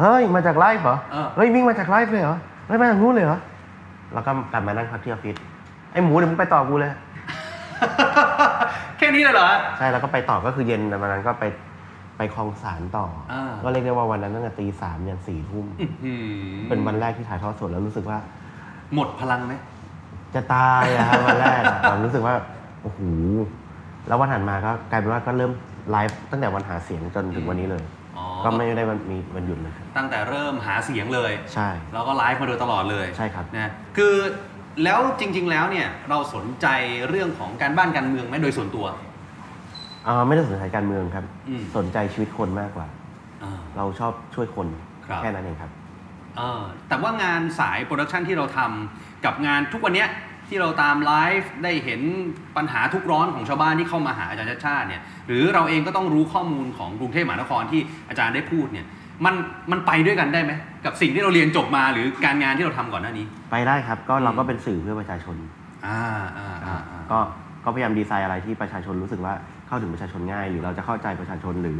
[0.00, 3.38] เฮ้ยมาจากไลฟ์เหรอเออ เฮ้ยวิ่งมาจากไลฟ์เลยเหรอเฮ้ยมาจากนู้นเลยเหรอ
[4.14, 5.36] แล้วก็กลับมานั่งพักที่ออฟฟิศ
[5.92, 6.90] ไอ้หมูเดี๋ยวมึงไปต่อกูเลย
[8.98, 11.44] แค่นี้เลยเหรอฮะใช่แล้วก็ไปต่อก็คือเย็นวันนั้นก็ไป
[12.16, 16.24] ไปคลองสารต่ออา ก็เรียกได้ว่าวันนั้นตั้งแต่ตีสามยันสี่ทุ่มอื้อหือ
[16.68, 18.18] เป็นวันแรกที่ถ่ายทอดสดแล้วรู้สึกว่า
[18.94, 19.54] หมดพลังไหม
[20.34, 22.34] จะตายอะครับ วันแรกอะผมรู้สึกว่า
[22.82, 23.00] โอ้โห
[24.06, 25.52] แล้ววันถัดมาก็กลายเป็นว่าก็เริ่ม
[25.90, 27.82] ไลฟ์ตั้งแต่วันหาเสียงจนถึงวันนี้เลย
[28.16, 34.14] อ๋อก็ไม่ได้วันมีวันหยุดเลยครับตั้งแต่เริ่มหาเสียงเลย ใช่ เราก็ไลฟ์มาโดยตลอดเลยใช่ครับ นะคือ
[34.84, 36.66] แล้วจริง ๆ แล้วเนี่ยเราสนใจ
[37.08, 38.86] เรื่องของการบ้านการเมืองไหมโดยส่วนตัว
[40.04, 42.86] เอ่อไม่ได้สนใจการเมืองครับ อืม สนใจชีวิตคนมากกว่า
[43.42, 44.66] อ่า เราชอบช่วยคน
[45.06, 45.70] ครับ แค่นั้นเองครับ
[46.36, 50.08] เออแต่ว่างานสายโปรดักชันที่เราทำกับงานทุกวันเนี้ย
[50.50, 52.00] ที่เราตามไลฟ์ได้เห็น
[52.56, 58.86] ปัญหาทุกข์ร้อนของชาวบ้านที่เข้ามาหาอาจารย์ชัชชาติเนี่ยหรือเราเองก็ต้องรู้ข้อมูลของกรุงเทพมหานครที่อาจารย์ได้พูดเนี่ย
[59.24, 59.34] มัน
[59.70, 60.52] มันไปด้วยกันได้ไหม
[60.84, 65.36] กับสิ่งที่เราเรียนจบมาหรือการงานที่เราทำก่อนหน้านี้ ไปได้ครับก็เราอืมก็เป็นสื่อเพื่อประชาชน
[65.86, 66.00] อ่า
[66.38, 67.18] อ่าอ่าอ่าก็
[67.64, 69.34] ก็พยายามดีไซน์อะไรที่ประชาชนรู้สึกว่า
[69.68, 71.78] เข้าถึงประชาชนง่าย หรือเราจะเข้าใจประชาชนหรือ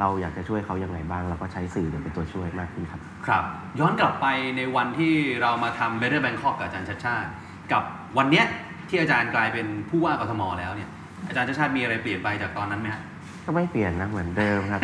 [0.00, 3.44] เราอยากจะช่วยเขายังไงบ้าง เราก็ใช้สื่อเนี่ยเป็นตัวช่วยมากขึ้นครับ ครับ
[3.80, 7.30] ย้อนกลับไปในวันที่เรามาทำ Better Bangkok กับอาจารย์ชาติชาติ
[7.72, 7.82] กับ
[8.18, 8.46] วันเนี้ย
[8.88, 10.88] ที่อาจารย์กลายเป็นผู้ว่ากทมแล้วเนี่ย
[11.28, 13.02] อาจารย์ชาติชาติมีอะไรเปลี่ยนไปจากตอนนั้นไหมฮะ
[13.44, 14.80] ก็ไม่เปลี่ยนนะเหมือนเดิมครับ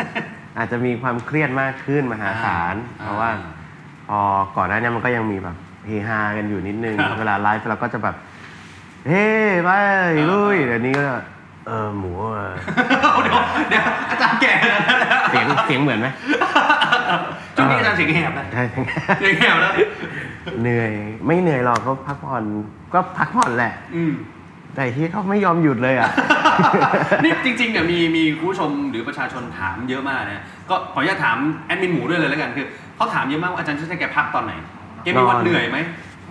[0.57, 3.29] อาจจะมีความเครียดมากขึ้นมหาศาลอ่าเพราะว่า
[4.09, 4.19] พอ
[4.57, 5.55] ก่อนหน้านี้มันก็ยังมีแบบ
[5.87, 8.15] เฮฮากันอยู่นิดนึง ครับเวลาไลฟ์เราก็จะแบบ
[9.07, 9.25] เฮ้
[9.63, 9.69] ไป
[10.31, 11.05] ลุยเดี๋ยวนี้ก็
[11.67, 12.49] เออหมูอะ
[13.23, 13.37] เดี๋ยว
[13.69, 16.07] เดี๋ยวอาจารย์แก่แล้วนะเสียงเสียงเหมือนไหม
[17.55, 18.63] ช่วงนี้อาจารย์เสียงแหบนะใช่
[19.19, 19.73] เสียงแหบแล้ว
[20.61, 20.91] เหนื่อย
[21.25, 22.43] ไม่เหนื่อยหรอกก็พักผ่อน
[22.93, 24.13] ก็พักผ่อนแหละ อืม
[24.75, 26.09] แต่ที่เขาไม่ยอมหยุดเลยอะ
[27.23, 34.53] นี่จริงๆเนี่ยมีมีคุณผู้ชมหรือประชาชนถามเยอะมากนะก็ขออนุญาตถามแอดมินหมูด้วยเลยแล้วกันคือเขาถามเยอะมากว่าอาจารย์ชาติชาติแกพักตอนไหน
[35.03, 35.77] แกมีวันนอน เหนื่อยไหม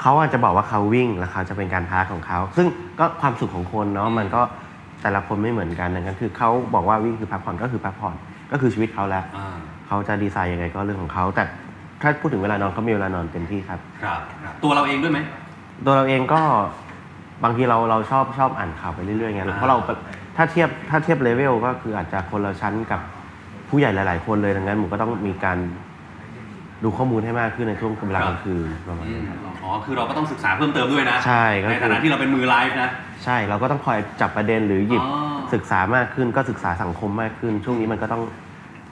[0.02, 2.66] เขาอาจจะบอกว่าเขาวิ่งแล้วเขาจะเป็นการพักของเขา ซึ่ง
[3.00, 4.42] ก็ความสุขของคนเนาะมันก็
[5.02, 8.14] แต่ละคนไม่เหมือนกันดังนั้นคือเขาบอกว่าวิ่งคือพักผ่อนก็คือพักผ่อน
[8.52, 11.44] ก็คือชีวิตเขาแล้ว อ่า เขาจะดีไซน์ยังไงก็เรื่องของเขา แต่
[12.02, 15.18] ถ้าพูดถึงเวลานอนเขามีเวลานอนเต็มที่ครับ ครับครับ ตัวเราเองด้วยไหม
[15.84, 16.40] ตัวเราเองก็
[17.44, 19.98] บางทีเราเราชอบชอบอ่านข่าวไปเรื่อยๆไงอ่าเพราะเราแบบ
[20.36, 23.00] ถ้าเทียบถ้าเทียบเลเวลก็คืออาจจะคนละชั้นกับ
[23.68, 25.58] ผู้ใหญ่หลาย ๆ คนเลยดังนั้นผมก็ต้องมีการ
[26.84, 29.32] ดูข้อมูลให้มากขึ้นในช่วงเวลากลางคืนประมาณอืนี้ม
[29.62, 32.90] อ๋อ คือเราก็ต้องศึกษาเพิ่มเติมด้วยนะ ใช่ก็คือในฐานะที่เราเป็นมือไลฟ์นะ
[33.24, 35.18] ใช่ เราก็ต้องคอยจับประเด็นหรือหยิบอ๋อ
[35.54, 38.22] ศึกษามากขึ้น ก็ศึกษาสังคมมากขึ้น ช่วงนี้มันก็ต้อง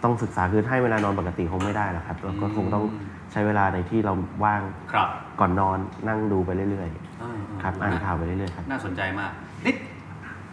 [0.03, 2.85] ต้องศึกษาคือให้เวลานอนปกติคงไม่ได้หรอกครับเราก็คงต้อง
[3.33, 5.09] ใช้เวลาในที่เราว่างครับ
[5.41, 6.89] ก่อนนอนนั่งดูไปเรื่อย
[7.23, 9.31] อ่าๆครับอ่านข่าวไปเรื่อยๆครับน่าสนใจมาก
[9.65, 9.75] นี่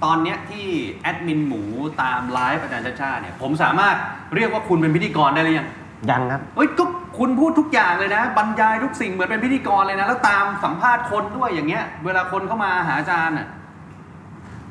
[0.04, 0.68] ตอนเนี้ยที่
[1.02, 1.62] แอดมินหมู
[2.02, 3.96] ตามไลฟ์อาจารย์ชาติชาติเนี่ยผมสามารถ
[4.36, 5.68] เรียกว่าคุณเป็นพิธีกรได้หรือยัง
[6.10, 6.84] ยังครับเอ้ยก็
[7.18, 13.48] คุณพูดทุกอย่างเลยนะ บรรยายทุกสิ่งเหมือนเป็นพิธีกรเลยนะ แล้วตามสัมภาษณ์คนด้วยอย่างเงี้ย เวลาคนเข้ามาหาอาจารย์อะ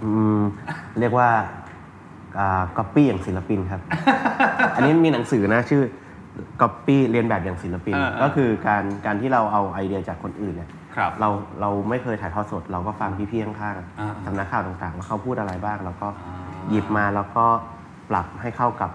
[0.02, 0.40] อืม
[1.00, 1.28] เรียกว่า
[2.76, 3.80] ก๊อปปี้อย่างศิลปินครับ
[4.74, 5.82] อันนี้มีหนังสือนะชื่อ
[6.60, 11.28] ก๊อปปี้เลียนแบบอย่างศิลปินเออเออก็คือการการที่เราเอาไอเดียจากคนอื่นเนี่ยครับเรา
[11.60, 16.34] เราไม่เคยถ่ายทอดสด เราก็ฟังพี่ๆข้างอ่าๆสำนักข่าวต่างๆ ว่าเขาพูดอะไรบ้าง แล้วก็อ่า
[16.70, 17.44] หยิบมาแล้วก็
[18.10, 18.90] ปรับให้เข้ากับ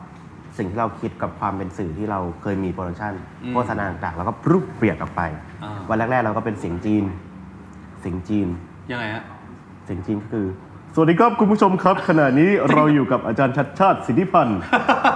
[0.57, 3.13] สิ่งที่เราคิดกับความเป็นสื่อที่เราเคยมีโปรดักชัน
[3.51, 5.21] โฆษณาต่างๆแล้วก็ปรับเปลี่ยนออกไป
[5.63, 7.05] อ่าวันแรกๆเราก็เป็นเสียงจีน
[8.01, 8.47] เสียงจีน
[8.91, 9.23] ยังไงฮะ
[9.85, 10.45] เสียงจีนก็คือ
[10.93, 14.59] สวัสดีครับคุณผู้ชมครับ ขณะนี้เราอยู่กับอาจารย์ชัดชาติสิทธิพันธ์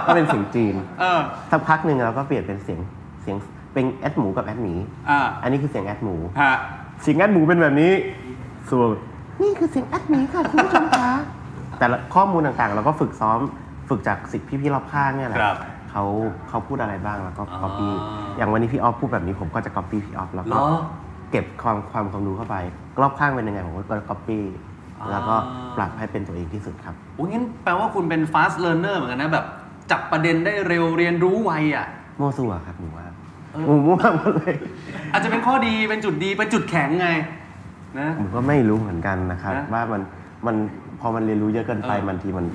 [0.06, 2.80] ก็เป็นเสียงจีนเออ สักพักหนึ่งเราก็เปลี่ยนเป็นเสียง
[3.22, 3.36] เสียง
[3.74, 4.74] เป็นแอดหมูกับแอดหมี
[5.10, 6.54] อ่า อันนี้คือเสียงแอดหมูฮะ
[7.02, 7.92] เสียงแอดหมูเป็นแบบนี้
[8.70, 8.88] ส่วน
[9.42, 11.08] นี่คือเสียงแอดหมีค่ะคุณผู้ชมคะ
[11.78, 13.38] แต่ละข้อมูลต่างๆ เราก็ฝึกซ้อม
[13.88, 15.56] ฝึกจากสิทธิพี่ๆรอบข้างเนี่ยแหละครับ
[15.90, 16.04] เขา
[16.48, 17.88] เขาพูดอะไรบ้างแล้วก็อ๋อ copy
[18.36, 20.66] อย่างวันนี้พี่ออฟพูดแบบนี้ผมก็จะ copy พี่ออฟแล้วเหรก็อ
[21.30, 22.56] เก็บความความความรู้เข้าไป
[23.00, 24.73] รอบข้างเป็นยังไงผมก็ copy อ่า
[25.10, 25.34] แล้วก็
[25.76, 29.44] ปรับให้เป็นตัวเองที่สุดครับโอ้ยงั้นแปลว่าคุณเป็น fast learner เหมือนกันนะแบบ
[29.90, 31.86] จับประเด็นได้เร็วเรียนรู้ไวอะ
[32.20, 33.06] มั่วซั่วครับหนูว่า
[33.52, 34.54] เออหมูมั่วหมดเลย
[35.12, 37.08] อาจจะเป็นข้อดีเป็นจุดดีเป็นจุดแข็งไง
[37.98, 40.02] นะผมก็ไม่รู้เหมือนกันนะครับนะว่ามัน
[40.46, 40.56] มัน
[41.00, 42.46] พอมันเรียนรู้เยอะเกินไปเออมันทีมัน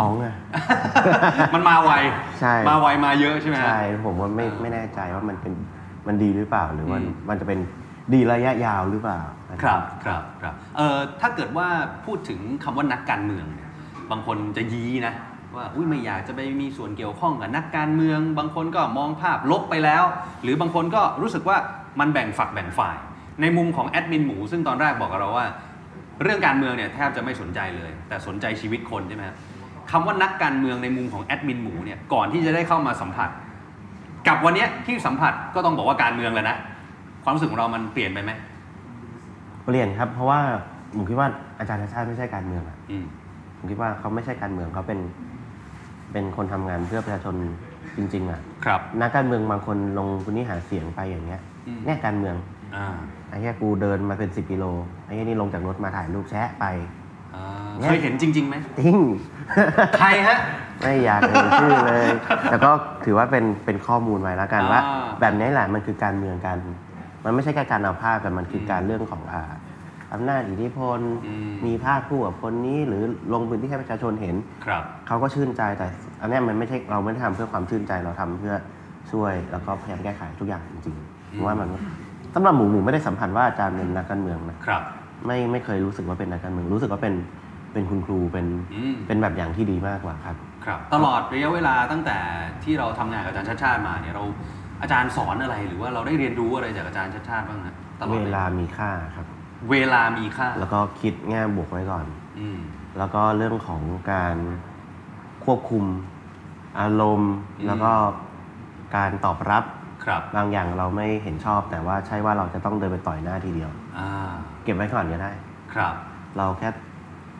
[0.00, 0.34] อ้องอะ
[1.54, 1.92] มันมาไว
[2.40, 5.52] ใช่มาไวมาเยอะใช่ไหมฮะใช่ผมว่าไม่เออไม่แน่ใจว่ามันเป็น
[6.06, 7.58] มันดีหรือเปล่าหรือมันอืมมันจะเป็น
[8.12, 11.68] ดีระยะยาวหรือเปล่านะ ครับครับครับเอ่อถ้าเกิดว่า
[12.06, 13.70] พูดถึงคำว่านักการเมืองเนี่ย
[14.10, 15.14] บางคนจะยี้นะ
[15.56, 20.04] ว่าอุ้ยไม่อยากจะไปมีส่วนเกี่ยวข้องกับนักการเมือง บางคนก็มองภาพลบไปแล้ว
[20.42, 21.56] หรือบางคนก็รู้สึกว่า
[22.00, 22.96] มันแบ่งฝักแบ่งฝ่าย
[23.40, 25.46] ในมุมของแอดมินหมูซึ่งตอนแรกบอกกับเราว่า
[26.22, 29.36] เรื่องการเมืองเนี่ยแทบจะไม่สนใจเลย แต่สนใจชีวิตคนใช่ไหมครับ
[29.90, 33.30] คำว่านักการเมืองในมุมของแอดมินหมูเนี่ยก่อนที่จะได้เข้ามาสัมผัส
[34.28, 36.56] กับวันเนี้ยที่สัมผัสก็ต้องบอกว่าการเมืองแล้วนะ
[37.26, 38.32] ความรู้สึกของเรามันเปลี่ยนไปไหม
[39.64, 40.40] เปลี่ยนครับ เพราะว่า
[40.96, 43.04] ผมคิดว่าอาจารย์ชาติชาติไม่ใช่การเมืองอะอืม
[43.58, 44.98] ผมคิดว่าเขาไม่ใช่การเมืองเขาเป็น
[46.12, 47.34] เป็นคนทำงานเพื่อประชาชน
[47.96, 52.36] จริงๆอะครับ นักการเมืองบางคนลงพื้นที่หาเสียงไปอย่างเงี้ยอืม เนี่ยการเมือง
[52.74, 52.86] อ่า
[53.30, 54.64] ไอ้แค่กูเดินมาเป็นสิบกิโล
[55.04, 56.64] ไอ้แค่นี่ลงจากรถมาถ่ายรูปแชะไป
[57.34, 57.44] อ่า
[57.78, 58.98] เนี่ย เคยเห็นจริงๆไหมจริง
[59.98, 60.36] ใครฮะ
[60.82, 62.06] ไม่อยากเอ่ยชื่อเลย
[62.50, 62.70] แต่ก็
[63.04, 66.58] ถือว่าเป็นเป็นข้อมูลไว้แล้วกันว่า อ่า แบบนี้แหละมันคือการเมืองกัน
[67.26, 69.42] มันไม่ใช่แค่การเอาภาพแต่มันคือการเรื่องของอ่า
[70.12, 74.36] อำนาจอิทธิพล อืมมีภาพคู่กับคนนี้หรือลงพื้นที่ให้ประชาชนเห็น
[74.66, 75.86] ครับ เขาก็ชื่นใจแต่
[76.20, 78.54] อันเนี้ยมันไม่ใช่เราไม่ได้ทำเพื่อความชื่นใจเราทำเพื่อ
[79.12, 81.68] ช่วยแล้วก็พยายามแก้ไขทุกอย่างจริงๆผมว่ามัน
[82.34, 84.82] สำหรับหมูหมูไม่ได้สัมผัสว่าอาจารย์เป็นนักการเมืองนะครับ
[85.26, 87.14] ไม่ไม่เคยรู้สึกว่าเป็นนักการเมือง รู้สึกว่าเป็น
[87.72, 90.36] เป็นคุณครูเป็นอืม เป็นแบบอย่างที่ดีมากกว่าครับ
[90.66, 92.18] ครับ ตลอดระยะเวลาตั้งแต่
[92.64, 94.24] ที่เราทำงานกับอาจารย์ชาติชาติมาเนี่ยเรา
[94.82, 99.26] อาจารย์สอนอะไรหรือว่าเราได้เรียนรู้อะไรจากอาจารย์ชาติชาติบ้างฮะตลอดเวเลยลามีค่าครับ
[99.70, 102.06] เวลามีค่าแล้วก็คิดแง่บวกไว้ก่อน
[102.38, 102.58] อืม
[102.98, 104.36] แล้วก็เรื่องของการ
[105.44, 105.84] ควบคุม
[106.80, 107.92] อารมณ์ อืม แล้วก็
[108.96, 109.64] การตอบรับ
[110.04, 114.32] ครับบางอย่างเราไม่เห็นชอบ แต่ว่าใช่ว่าเราจะต้องเดินไปต่อยหน้าทีเดียว อ่า
[114.64, 115.30] เก็บไว้ก่อนก็ได้
[115.74, 115.94] ครับ
[116.38, 116.68] เราแค่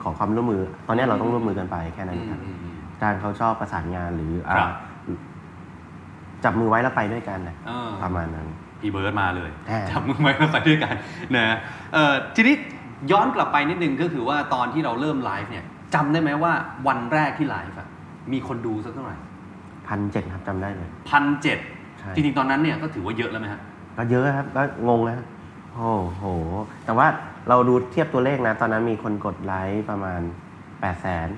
[0.03, 4.71] ขอความร่วมมือ ตอนนี้เราต้องร่วมมือกันไปแค่อืนั้นมครับ อืมอืม อาจารย์เขาชอบประสานงานหรืออ่าครับ
[6.45, 8.47] จับมือไว้แล้วไปด้วยกันนะเออประมาณนั้น
[8.81, 10.95] พี่เบิร์ดมาเลยแน่จับมือไว้แล้วไปด้วยกัน
[11.37, 11.57] นะ
[11.95, 12.55] เอ่อทีนี้
[13.13, 16.53] ย้อนกลับไปนิดนึงก็คือว่าตอนที่เราเริ่มไลฟ์เนี่ยจำได้ไหมว่า
[16.87, 17.89] วันแรกที่ไลฟ์อะ
[18.33, 19.17] มีคนดูสักเท่าไหร่
[19.89, 21.59] พันเจ็ดครับจำได้เลย พันเจ็ด
[21.99, 23.61] ใช่ จริงๆตอนนั้นเนี่ยก็ถือว่าเยอะแล้วไหมฮะ
[23.97, 25.27] ก็เยอะครับก็งงนะ
[25.75, 26.25] โอ้โห
[26.85, 27.07] แต่ว่า
[27.49, 30.21] เราดูเทียบตัวเลขนะ ตอนนั้นมีคนกดไลค์ประมาณ
[30.59, 31.29] 8 0 0แสน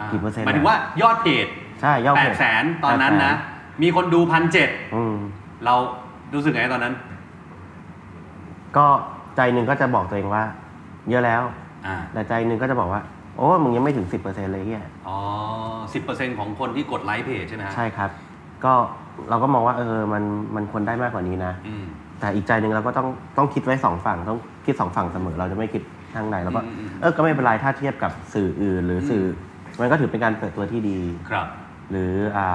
[0.00, 1.46] อ่ากี่เปอร์เซ็นต์หมายถึงว่ายอดเพจ
[1.80, 3.34] ใช่ยอดแปเพดจแสนตอนนั้นนะ
[3.82, 5.16] มีคนดูพันเจ็ดอืม
[5.64, 5.74] เรา
[6.34, 6.94] รู้สึกไงตอนนั้น
[8.76, 8.86] ก็
[9.36, 10.44] ใจหนึ่งก็จะบอกตัวเองว่า
[11.08, 11.42] เยอะแล้ว
[11.86, 13.02] อ่า แต่ใจหนึ่งก็จะบอกว่า
[13.36, 15.18] โอ้มึงยังไม่ถึง10%เลยเฮียอ๋อ
[15.94, 18.10] สิบเปอร์เซ็นของคนที่กดไลค์เพจใช่ไหมฮะใช่ครับ
[18.64, 18.72] ก็
[19.30, 20.24] เราก็มองว่าเออมัน
[20.56, 21.84] มันควรได้มากกว่านี้นะ อืม
[22.20, 23.08] แต่อีกใจหนึ่งเราก็ต้อง
[23.38, 25.82] ต้องคิดไว้สองฝั่งต้องคิดสองฝั่งเสมอ เราจะไม่คิด
[26.14, 29.24] ทางใดแล้วก็อืมอืมเออก็ไม่เป็นไรถ้าเทียบกับสื่ออื่น หรืออม สื่อ
[29.80, 30.98] มันก็ถือเป็นการเปิดตัวที่ดี
[31.30, 31.46] ครับ
[31.90, 32.48] หรืออ่า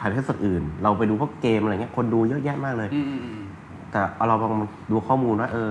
[0.00, 3.42] ถ่ายทอดสดอื่น เราไปดูพวกเกมอะไรเงี้ยคนดูเยอะแยะมากเลย อืมอืมอืม
[3.90, 4.54] แต่เอาเราลอง
[4.90, 5.70] ดูข้อมูลว่าเออ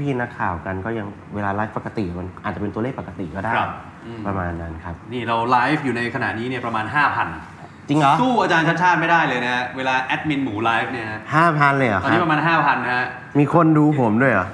[0.00, 3.70] พี่ๆนักข่าวกันก็ยังเวลาไลฟ์ปกติมันอาจจะเป็นตัวเลขปกติก็ได้ครับ
[4.06, 13.06] อืมประมาณนั้นครับ นี่เราไลฟ์อยู่ในขณะนี้เนี่ยประมาณ 5,000 จริงเหรอสู้อาจารย์ชัชชาติไม่ได้เลยนะฮะเวลาแอดมินหมูไลฟ์เนี่ยฮะห้าพันเลยเหรอตอนนี้ครับ ประมาณ 5,000นะฮะ
[13.38, 14.46] มีคนดูผมด้วยเหรอ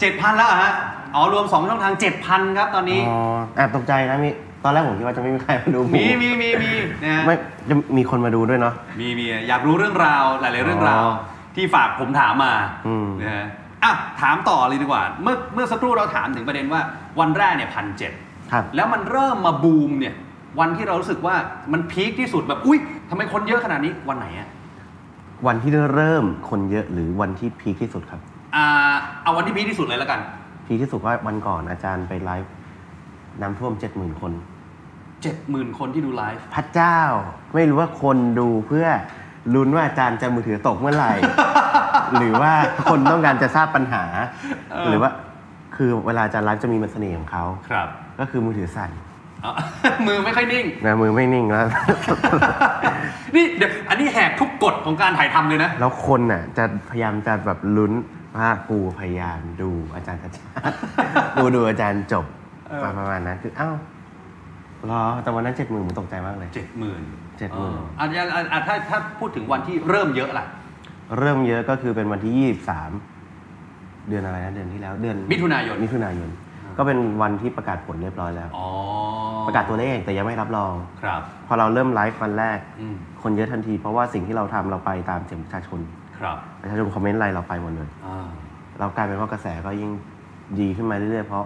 [0.00, 0.72] เจ็ดพันแล้วเหรอฮะ
[1.14, 1.94] อ๋อรวม 2 ช่องทาง
[2.26, 3.18] 7,000 ครับตอนนี้ อ๋อ
[3.56, 4.30] แอบตกใจนะมี
[4.64, 6.72] ตอนแรกผมคิดว่าจะไม่มีใครมาดูผมีมีมีมี
[7.04, 7.34] นะฮะ ไม่
[7.68, 11.12] จะมีคนมาดูด้วยเนาะ มีมีอยากรู้เรื่องราวหลาย ๆ เรื่องราวอ๋อ
[11.56, 12.52] ที่ฝากผมถามมา
[12.86, 13.46] อืม นะฮะ
[13.84, 16.80] อะถามต่อเลยดีกว่า เมื่อเมื่อสักครู่เราถามถึงประเด็นว่า
[17.20, 18.12] วันแรกเนี่ยพันเจ็ด
[18.52, 20.14] ครับ แล้วมันเริ่มมาบูมเนี่ย
[20.60, 21.34] วันที่เรารู้สึกว่า
[21.72, 22.78] มันพีคที่สุดแบบอุ้ย
[23.10, 24.48] ทำไมคนเยอะขนาดนี้วันไหนอะ
[25.46, 28.20] วันที่เริ่มคนเยอะหรือวันที่พีคที่สุดครับ
[28.56, 28.66] อ่า
[29.22, 30.20] เอาวันที่พีคที่สุดเลยแล้วกัน
[30.66, 32.52] พีคที่สุดก็วันก่อนอาจารย์ไปไลฟ์
[33.40, 34.32] น้ำท่วมเจ็ดหมื่นคน
[35.22, 36.98] เจ็ดหมื่นคนที่ดูไลฟ์ พระเจ้า
[37.54, 38.86] ไม่รู้ว่าคนดูเพื่อ
[39.54, 41.12] ลุ้นว่าอาจารย์จะมือถือตกเมื่อไหร่
[42.18, 42.52] หรือว่า
[42.90, 44.04] คนต้องการจะทราบปัญหา
[44.70, 45.10] เออ หรือว่า
[45.76, 47.88] คือเวลาอาจารย์ไลฟ์จะมีมันเสน่ห์ของเขาครับ
[48.20, 48.90] ก็คือมือถือสั่น
[49.42, 49.52] เอา
[50.06, 51.66] มือไม่ค่อยนิ่ง นะมือไม่นิ่งแล้ว
[53.34, 57.92] นี่เดี๋ยวอันนี้แหกทุกกฎของการถ่ายทำเลยนะ แล้วคนน่ะจะพยายามจะแบบลุ้น
[58.36, 60.74] ว่ากูพยายามดูอาจารย์ชัดชาติ
[61.34, 62.24] กูดูอาจารย์จบ
[62.68, 63.74] เออ ประมาณนั้นคืออ้าว
[64.90, 67.02] รอแต่วันนั้นเจ็ดหมื่นผมตกใจมากเลยเจ็ดหมื่น
[67.40, 70.44] 70,000อาจารย์อะถ้าถ้าพูดถึงวันที่เริ่มเยอะล่ะ
[71.18, 72.90] เริ่มเยอะก็คือเป็นวันที่ยี่สิบสาม
[74.08, 76.30] เดือนอะไรนะเดือนที่แล้ว เดือนมิถุนายนมิถุนายน
[76.78, 78.66] ก็เป็นวันที่ประกาศผลเรียบร้อยแล้วอ๋อ
[79.46, 85.80] ประกาศตัวเลขแต่ยังไม่รับรองครับ พอเราเริ่มไลฟ์วันแรกอืมคนเยอะทันที เพราะว่าสิ่งที่เราทำเราไปตามเสียงประชาชน
[86.18, 88.26] ครับประชาชนคอมเมนต์อะไรเราไปหมดเลยอ่า
[88.80, 89.90] เรากลายเป็นว่ากระแสก็ยิ่ง
[90.60, 91.44] ดีขึ้นมาเรื่อยๆเพราะ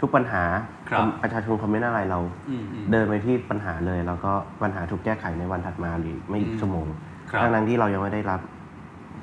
[0.00, 0.42] ทุกปัญหา
[0.90, 4.32] ครับ ประชาชนคอมเมนต์อะไรเรา อืมอืม เดินไปที่ปัญหาเลย แล้วก็
[4.62, 6.86] ปัญหาถูกแก้ไขในวันถัดมาหรือไม่อืมชั่วโมง
[7.30, 8.40] ครับทั้งนั้นที่เรายังไม่ได้รับ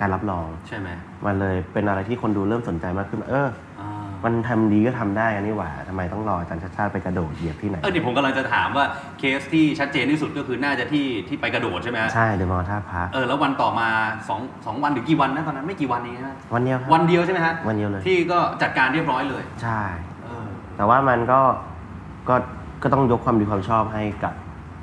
[0.01, 0.89] การรับรอง ใช่ไหม
[1.25, 3.49] มันเลยเป็นอะไรที่คนดูเริ่มสนใจมากขึ้นเออ
[3.81, 3.89] อ่า
[4.25, 8.85] มันทำดีก็ทำได้อันนี้หว่าทำไมต้องรออาจารย์ชาติชาติไปกระโดดเหยียบที่ไหน เออนี่ผมกำลังจะถามว่า
[9.19, 13.87] เคสที่ชัดเจนที่สุดก็คือน่าจะที่ที่ไปกระโดดใช่ไหมฮะใช่เดอะมอลล์ท่าพระเออแล้ววันต่อมา
[14.29, 19.81] สองสองวันหรือกี่วันนะตอนนั้นไม่กี่วันเองนะวันเดียวครับวันเดียวใช่ไหมฮะวันเดียวเลยที่ก็จัดการเรียบร้อยเลย ใช่
[20.16, 20.16] เออ
[20.77, 21.39] แต่ว่ามันก็
[22.29, 22.35] ก็
[22.83, 24.33] ก็ต้องยกความดีความชอบให้กับ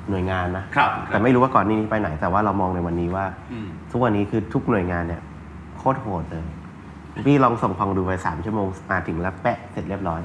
[0.09, 5.21] หน่วยงานนะครับ แต่ไม่รู้ว่าก่อนหนานี้ไปไหน แต่ว่าเรามองในวันนี้ว่า อืม ทุกวันนี้คือทุกหน่วยงานเนี่ย
[5.77, 6.47] โคตรโหดเลย
[7.25, 10.21] พี่ลองส่งพองดูไปสามชั่วโมงมาถึงแล้วแปะเสร็จเรียบร้อย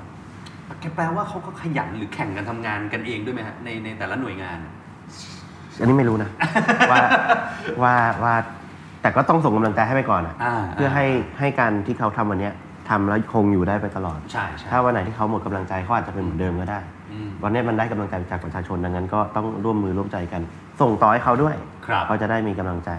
[0.80, 4.58] แกแปลว่าเขาก็ขยันหรือแข่งกันทำงานกันเองด้วยไหมฮะในในแต่ละหน่วยงาน
[5.78, 6.30] อันนี้ไม่รู้นะ
[6.90, 7.04] ว่า
[7.82, 8.34] ว่าว่า
[9.02, 11.06] แต่ก็ต้องส่งกำลังใจให้ไปก่อนอะอ่า เพื่อให้
[11.38, 12.54] ให้การที่เขาทำวันเนี้ย
[12.90, 16.80] ทำแล้วคงอยู่ได้ไปตลอด ใช่ใช่ ถ้าวันไหนที่เขาหมดกำลังใจเขาอาจจะเป็นเหมือนเดิมก็ได้
[17.12, 20.42] อืมวันนี้มันได้กำลังใจจากประชาชนดังนั้น ก็ต้องร่วมมือร่วมใจกัน
[20.80, 21.54] ส่งต่อให้เขาด้วย
[21.86, 22.90] ครับ เขาจะได้มีกำลังใจ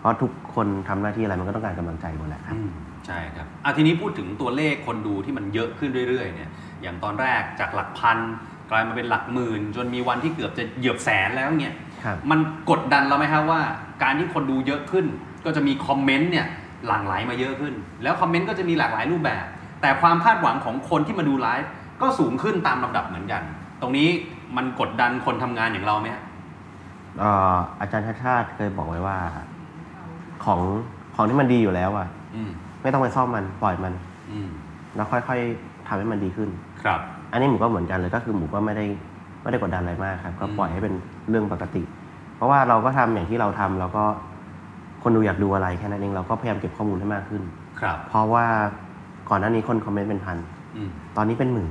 [0.00, 2.68] เพราะทุกคนทำหน้าที่อะไรมันก็ต้องการกำลังใจหมดแหละครับ อืม
[3.06, 6.50] ใช่ครับอะทีนี้พูดถึงตัวเลขคนดูที่มันเยอะขึ้นเรื่อยๆเนี่ย
[6.82, 8.18] อย่างตอนแรกจากหลักพัน
[8.70, 11.74] กลายมาเป็นหลักหมื่น จนมีวันที่เกือบจะเหยียบแสนแล้วเนี่ย
[12.04, 12.38] ครับ มัน
[12.70, 13.60] กดดันเราไหมครับว่า
[14.02, 15.06] การที่คนดูเยอะขึ้น
[15.44, 16.46] ก็จะมีคอมเมนต์เนี่ย
[16.86, 19.44] หลั่งไหลมาเยอะขึ้น แล้วคอมเมนต์ก็จะมีหลากหลายรูปแบบ
[19.80, 21.70] แต่ความคาดหวังของคนที่มาดูไลฟ์
[22.02, 23.42] ก็สูงขึ้นตามลำดับเหมือนกัน
[23.80, 24.08] ตรงนี้
[24.56, 26.22] มันกดดันคนทำงานอย่างเราไหมฮะ
[27.18, 29.16] เอ่ออาจารย์ชาติชาติเคยบอกไว้ว่า
[30.44, 30.60] ของ
[31.14, 32.50] ของที่มันดีอยู่แล้วอะอืม
[32.82, 33.94] ไม่ต้องไปซ่อมมันปล่อยมัน
[34.32, 34.48] อืม
[34.96, 36.48] แล้วค่อยๆทำให้มันดีขึ้น
[36.84, 37.00] ครับ
[37.32, 38.86] อันนี้หมูก็เหมือนกันเลยก็คือหมูก็ไม่ได้
[39.42, 40.94] ไม่ได้กดดันอะไรมากครับ ก็ปล่อยให้เป็น
[41.30, 41.82] เรื่องปกติ
[42.36, 44.04] เพราะว่าเราก็ทำอย่างที่เราทำแล้วก็
[45.02, 47.42] คนดูอยากดูอะไรแค่นั้นเองเราก็พยายามเก็บข้อมูลให้มากขึ้น
[47.80, 48.46] ครับ เพราะว่า
[49.30, 50.36] ก่อนหน้านี้คนคอมเมนต์เป็นพัน
[50.76, 51.70] อืม ตอนนี้เป็นหมื่น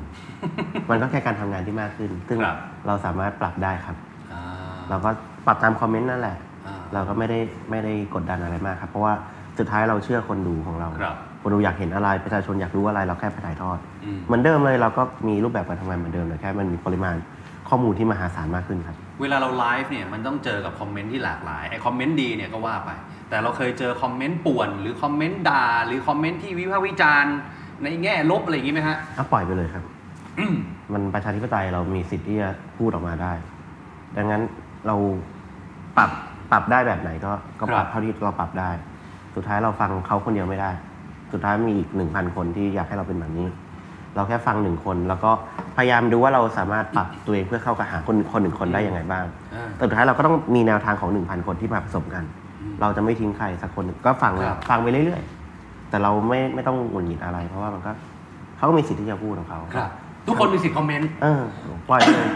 [0.89, 3.96] มันก็แค่การทำงานที่มากขึ้น ซึ่งครับ เราสามารถปรับได้ครับ
[4.34, 4.41] อ่า
[4.89, 5.10] เราก็
[5.46, 7.39] ปรับตามคอมเมนต์นั่นแหละ อ่า เราก็ไม่ได้
[7.72, 9.13] ไม่ได้กดดันอะไรมากครับ เพราะว่า
[9.60, 17.15] สุดท้ายเราเชื่อคนดูของเราครับ คนดูอยากเห็นอะไรประชาชนอยากรู้อะไรเราแค่ไปถ่ายทอด อืมเหมือนเดิมเลยเราก็มีรูปแบบการทำงานเหมือนเดิมแต่แค่มันมีปริมาณ
[17.70, 22.89] ข้อมูลที่มหาศาลมากขึ้นครับ เวลาเราไลฟ์เนี่ยมันต้องเจอกับคอมเมนต์ที่หลากหลายไอ้คอมเมนต์ดีเนี่ยก็ว่าไป
[23.32, 27.36] แต่เราเคยเจอคอมเมนต์ป่วน หรือคอมเมนต์ด่า หรือคอมเมนต์ที่วิพากษ์วิจารณ์
[27.84, 29.84] ในแง่ลบอะไรอย่างงี้ไหมฮะก็ปล่อยไปเลยครับ
[30.39, 30.56] อืม
[30.94, 33.34] มันประชาธิปไตยเรามีสิทธิ์ที่จะพูดออกมาได้
[34.17, 34.41] ดังนั้น
[34.88, 34.96] เรา
[35.98, 36.10] ปรับ
[36.52, 38.70] ปรับได้แบบไหนก็ก็ปรับเท่าที่เราปรับได้
[39.36, 40.72] สุดท้ายเราฟังเขาคนเดียวไม่ได้
[41.34, 43.48] สุดท้ายมีอีกหนึ่งพันคนที่อยากให้เราเป็นแบบนี้
[44.15, 45.32] เราแค่ฟังหนึ่งคน แล้วก็
[45.78, 52.40] พยายามดูว่าเราสามารถปรับตัวเองเพื่อเข้ากับหาคนคนหนึ่งคนได้ยังไงบ้างอ่าแต่สุดท้ายเราก็ต้องมีแนวทางของหนึ่งพันคนที่มาผสมกันอืม
[52.82, 57.91] เราจะไม่ทิ้งใครสักคนหนึ่งก็ฟังเลยครับฟังไปเรื่อยๆ แต่เราไม่ไม่ต้องหงุดหงิดอะไร เพราะว่ามันก็
[58.58, 59.89] เขาก็มีสิทธิ์ที่จะพูดของเขาครับ
[60.28, 61.41] ทุกคนมีสิทธิ์คอมเมนต์ เออ
[61.89, 62.30] ปล่อยเลย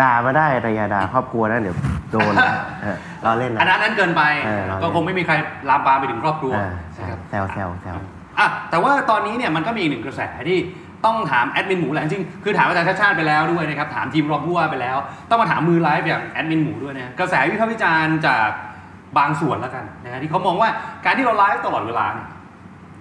[0.00, 1.76] ด่ามาได้แต่อย่าด่าครอบครัวนะเดี๋ยว
[2.12, 2.52] โดนนะ
[2.82, 5.34] เออเราเล่นอันนะนั้นนั้นเกินไปเออเราก็คงไม่มีใคร
[5.68, 7.96] ลามปามไปถึงครอบครัวอ่าใช่นะครับแซวแซวแซว
[8.38, 10.58] อะแต่ว่าตอนนี้เนี่ยมันก็มีอีกหนึ่งกระแสที่
[11.04, 14.96] ต้องถามแอดมินหมูแหละจริงๆคือถามอาจารย์ชาติชาติไปแล้วด้วยนะครับถามทีมรองผู้ว่าไปแล้ว
[15.30, 18.48] ต้องมาถามมือไลฟ์อย่างแอดมินหมูด้วยนะกระแสวิพากษ์วิจารณ์จาก
[19.18, 20.70] บางส่วนแล้วกันนะฮะที่เขามองว่า
[21.04, 22.28] การที่เราไลฟ์ตลอดเวลาเนี่ย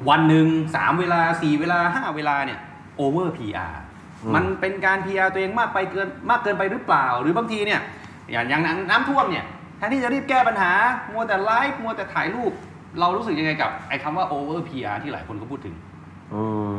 [0.10, 2.60] วันหนึ่งสามเวลาสี่เวลาห้าเวลาเนี่ย
[2.98, 3.82] over PR
[4.24, 7.82] อืมมันเป็นการ PR ตัวเองมากไปเกินมากเกินไปหรือเปล่า หรือบางทีเนี่ย
[8.32, 9.46] อย่างอย่างน้ำน้ำท่วมเนี่ย
[9.78, 10.72] แทนที่จะรีบแก้ปัญหา
[11.12, 12.52] มัวแต่ไลฟ์มัวแต่ถ่ายรูป
[13.00, 15.76] เรารู้สึกยังไงกับไอ้คำว่า over PR ที่หลายคนก็พูดถึง
[16.34, 16.70] อืม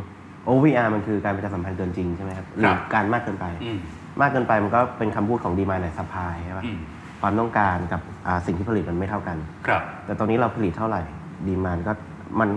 [0.49, 3.79] OVR มันคือการประชาสัมพันธ์เกินจริงใช่ไหมครับหรือการ ครับ มากเกินไปอืม
[4.21, 6.79] มากเกินไปมันก็เป็นคำพูดของดีมาในสปายใช่ปะอืม
[7.23, 11.01] ความต้องการกับอ่าสิ่งที่ผลิตมันไม่เท่ากัน ครับ แต่ตอนนี้เราผลิตเท่าไหร่
[11.47, 11.93] ดีมานก็
[12.41, 12.49] มัน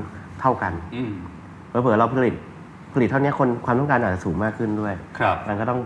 [0.41, 1.12] เท่ากันอืม
[1.69, 2.36] เผื่อๆเราผลิต
[2.93, 5.80] ผลิตเท่านี้คนความต้องการอาจจะสูงมากขึ้นด้วย ครับมันก็ต้อง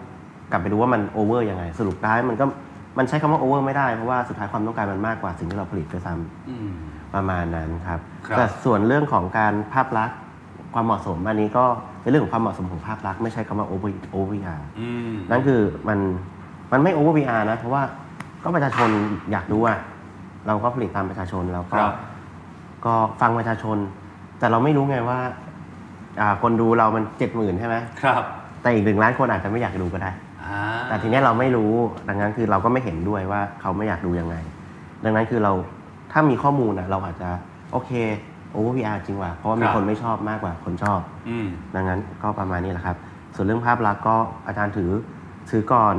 [0.52, 2.46] กลับไปดูว่ามันโอเวอร์ยังไง สรุปท้ายมันก็
[2.98, 6.70] มันใช้คำว่าโอเวอร์ไม่ได้ เพราะว่าสุดท้ายความต้องการมันมากกว่าสิ่งที่เราผลิตด้วยซ้ำอืม
[7.16, 10.18] ประมาณนั้นครับครับ แต่ส่วนเรื่องของการภาพลักษณ์
[10.74, 11.66] ความเหมาะสมอันนี้ก็
[12.02, 16.00] เป็นเรื่องของความเหมาะสมของภาพลักษณ์ไม่ใช่คำว่า over OVR อืม นั่นคือมัน
[16.72, 17.84] มันไม่ over VR นะ เพราะว่า
[18.44, 18.90] ก็ประชาชน
[19.32, 19.78] อยากดูอะ
[20.48, 21.94] เราก็ผลิตตามประชาชนแล้วก็ครับ
[22.86, 23.78] ก็ฟังประชาชน
[24.40, 25.20] แต่เราไม่รู้ไงว่า
[26.22, 28.24] อ่าคนดูเรามันเจ็ดหมื่นใช่ไหมครับ
[28.62, 30.12] แต่อีกหนึ่งล้านคนอาจจะไม่อยากดูก็ได้
[30.44, 31.72] อ่าแต่ทีเนี้ยเราไม่รู้
[32.08, 34.36] ดังนั้นคือเราก็ไม่เห็นด้วยว่าเขาไม่อยากดูยังไง
[35.04, 35.54] ดังนั้นคือเรา
[36.12, 37.30] ถ้ามีข้อมูลนะเราอาจจะ
[37.72, 37.92] โอเค
[38.52, 41.00] โอเวอร์พีอาร์จริงว่ะเพราะว่ามีคนไม่ชอบมากกว่าคนชอบ
[41.30, 42.98] อืม ดังนั้นก็ประมาณนี้แหละครับ
[43.36, 44.16] ส่วนเรื่องภาพลักษณ์ก็
[44.48, 44.92] อาจารย์ถือ
[45.50, 45.96] ถือก่อน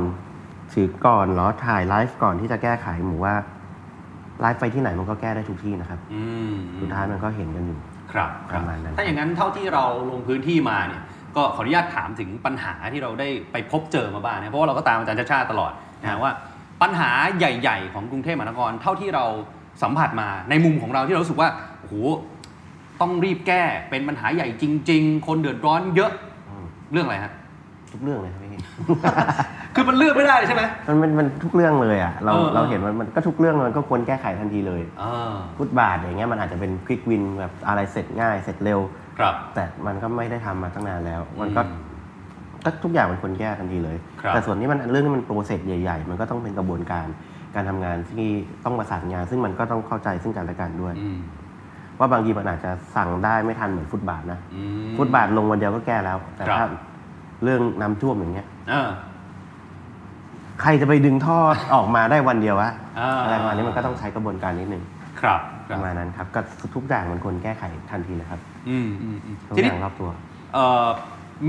[0.73, 3.35] ถือก่อนเหรอถ่ายไลฟ์ก่อนที่จะแก้ไขหมูว่า
[4.41, 7.79] ไลฟ์ไปที่ไหนมันก็แก้ได้ทุกที่นะครับอืมสุดท้ายมันก็เห็นกันอยู่
[8.13, 11.01] ครับคปรับระมาณนั้นถ้าอย่างนั้นเท่าที่เราลงพื้นที่มาเนี่ย
[11.35, 16.31] ก็ขออนุญาตถามถึงปัญหาที่เราได้ไปพบเจอมาบ้างนะเพราะว่าเราก็ตามอาจารย์ชาติชาติตลอดนะฮะว่า
[16.81, 19.25] ปัญหาใหญ่ ๆ ของกรุงเทพมหานครเท่าที่เรา
[19.83, 21.93] สัมผัสมาในมุมของเราที่เรารู้สึกว่าโอ้โห
[23.01, 26.11] ต้องรีบแก้เป็นปัญหาใหญ่จริง ๆ คนเดือดร้อนเยอะ
[26.49, 27.31] อืมเรื่องอะไรฮะ
[27.91, 28.49] ทุกเรื่องเลยครับพี่
[29.75, 38.79] คือมันเลือกไม่ได้ใช่ไหม มันมันมันทุกเรื่องเลยอะเราเออเออ เราเห็นมันมันก็ทุกเรื่องมันก็ควรแก้ไขทันทีเลยอ่าฟุตบาทอย่างเงี้ยมันอาจจะเป็นควิกวินแบบอะไรเสร็จง่ายเสร็จเร็ว
[39.19, 41.79] ครับ แต่มันก็ไม่ได้ทำมาตั้งนานแล้ว มันก็อืม
[42.65, 47.07] ก็ทุกอย่างมันควรแก้ทันทีเลย ครับ แต่ส่วนนี้มันเรื่องที่มันโปรเซสใหญ่ ๆ มันก็ต้องเป็นกระบวนการ
[47.55, 48.27] การทำงานที่
[48.65, 51.19] ต้องประสานงาน ซึ่งมันก็ต้องเข้าใจซึ่งกันและกันด้วย อืม
[51.99, 56.67] ว่าบางทีมันอาจจะสั่งได้ไม่ทันเหมือนฟุตบาทนะ อืม ฟุตบาทลงวันเดียวก็แก้แล้ว แต่ครับ ถ้า
[57.43, 58.89] เรื่องน้ำท่วมอย่างเงี้ย อ่า
[60.61, 61.37] ใครจะไปดึงท่อ
[61.75, 64.83] ออกมาได้วันเดียววะอ่า อะไรประมาณนี้มันก็ต้องใช้กระบวนการนิดนึง
[65.21, 66.41] ครับคปรับ ระมาณนั้นครับก็
[66.75, 70.09] ทุกอย่างมันควรแก้ไขทันทีเลยครับอืมอืมอืมทุกทีอนี้ย่างรอบตัว
[70.53, 70.87] เอ่อ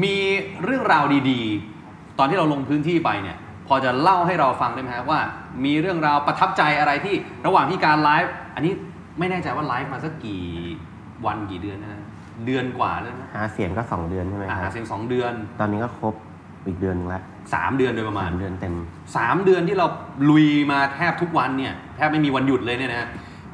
[0.02, 0.16] มี
[0.64, 3.36] เรื่องราวดีๆ ตอนที่เราลงพื้นที่ไปเนี่ย
[3.68, 5.20] พอจะเล่าให้เราฟังได้ไหมครับว่า
[5.64, 7.14] มีเรื่องราวประทับใจอะไรที่
[7.46, 8.72] ระหว่างที่การไลฟ์อันนี้
[9.18, 10.42] ไม่แน่ใจว่าไลฟ์มาสักกี่
[11.26, 12.02] วันกี่เดือนนะ
[12.46, 16.14] เดือนกว่าแล้วนะหาเสียงก็สองเดือนใช่ไหมอาคหารับ เสียงสองเดือน ตอนนี้ก็ครบ
[16.66, 17.22] อีกเดือนหนึงแล้ว
[17.54, 18.74] สามเดือนโดยประมาณสามเดือนเต็ม
[19.16, 19.86] สามเดือนที่เรา
[20.30, 23.08] ลุยมาแทบทุกวันเนี่ยแทบไม่มีวันหยุดเลยเนี่ยนะ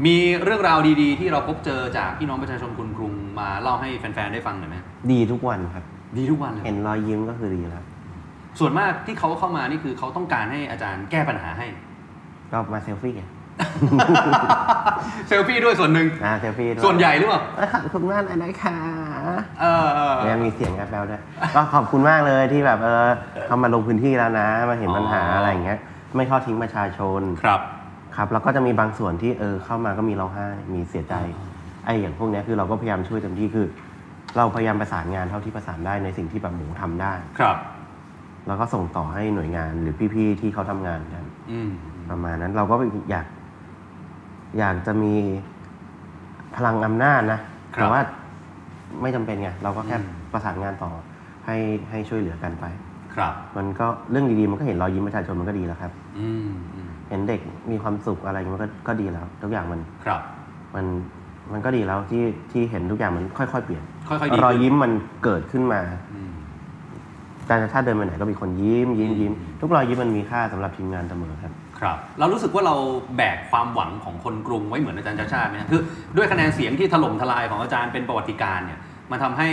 [0.07, 4.77] มีเรื่องราวดีๆ ที่เราพบเจอจากพี่น้องประชาชนคนกรุงมาเล่าให้แฟนๆได้ฟังหน่อยไหม
[5.13, 5.85] ดีทุกวันครับ
[6.17, 7.85] ดีทุกวันเลยเห็นรอยยิ้มก็คือดีแล้ว
[8.59, 11.67] ส่วนมากที่เขาเข้ามานี่คือเขาต้องการให้อาจารย์แก้ปัญหาให้
[12.53, 13.23] ก็มาเซลฟี่ไง
[15.29, 17.41] เซลฟี่ด้วยส่วนหนึ่งนะเซลฟี่ด้วยส่วนใหญ่หรือเปล่า
[17.73, 18.77] ขอบคุณมากเลยนะคะ
[19.61, 21.23] เออเออเนี่ยมีเสียงแอบแบลด้วย
[21.55, 23.07] ก็ขอบคุณมากเลยที่แบบเออ
[23.47, 25.79] เขามาลงพื้นที่แล้วนะ มาเห็นปัญหาอะไรอย่างเงี้ย
[26.17, 27.61] ไม่ทอดทิ้งประชาชนครับ
[28.17, 31.15] ครับแล้วก็จะมีบางส่วนที่เออเข้ามาก็มีร้องไห้มีเสียใจ
[31.85, 33.67] ไอ้อย่างพวกเนี้ยคือเราก็พยายามช่วยเต็มที่คือ
[34.37, 37.57] เราพยายามประสานงานเท่าที่ประสานได้ในสิ่งที่แบบหมูทำได้ครับ
[38.47, 41.71] แล้วก็ส่งต่อให้หน่วยงานหรือพี่ๆที่เขาทำงานกันอืม
[42.11, 42.75] ประมาณนั้นเราก็
[43.11, 43.27] อยาก
[44.59, 45.15] อยากจะมี
[46.57, 47.41] พลังอำนาจนะ
[47.75, 48.01] แต่ว่า
[49.03, 49.97] ไม่จำเป็นไง เราก็แค่
[50.33, 50.93] ประสานงานต่อ
[51.47, 51.57] ให้
[51.91, 52.65] ให้ช่วยเหลือกันไป
[53.15, 60.21] ครับ มันก็เรื่องดีๆ มันก็เห็นรอยยิ้มประชาชนมันก็ดีแล้วครับ อืมอืมเห็นเด็กมีความสุขอะไรอย่างเงี้ยมันก็ก็ดีแล้ว ทุกอย่างมันครับ
[60.75, 60.87] มัน
[61.53, 64.93] มันก็ดีแล้วที่ที่เห็นทุกอย่างมันค่อยๆเปลี่ยน ค่อยๆดีรอยยิ้มมัน
[65.25, 65.81] เกิดขึ้นมา
[66.15, 66.33] อืม
[67.49, 72.75] การชาติเดินไปไหนก็มีคนยิ้มยิ้มยิ้มทุกรอยยิ้มมันมีค่าสำหรับทีมงานเสมอครับ ครับเรารู้สึกว่าเรา
[73.17, 75.81] แบกความหวังของคนกรุงไว้เหมือนอาจารย์ชาติชาติไหมฮะคือ
[76.17, 78.79] ด้วยคะแนนเสียงที่ถล่มทลายของอาจารย์เป็นประวัติการณ์เนี่ย
[79.11, 79.49] มันทำให้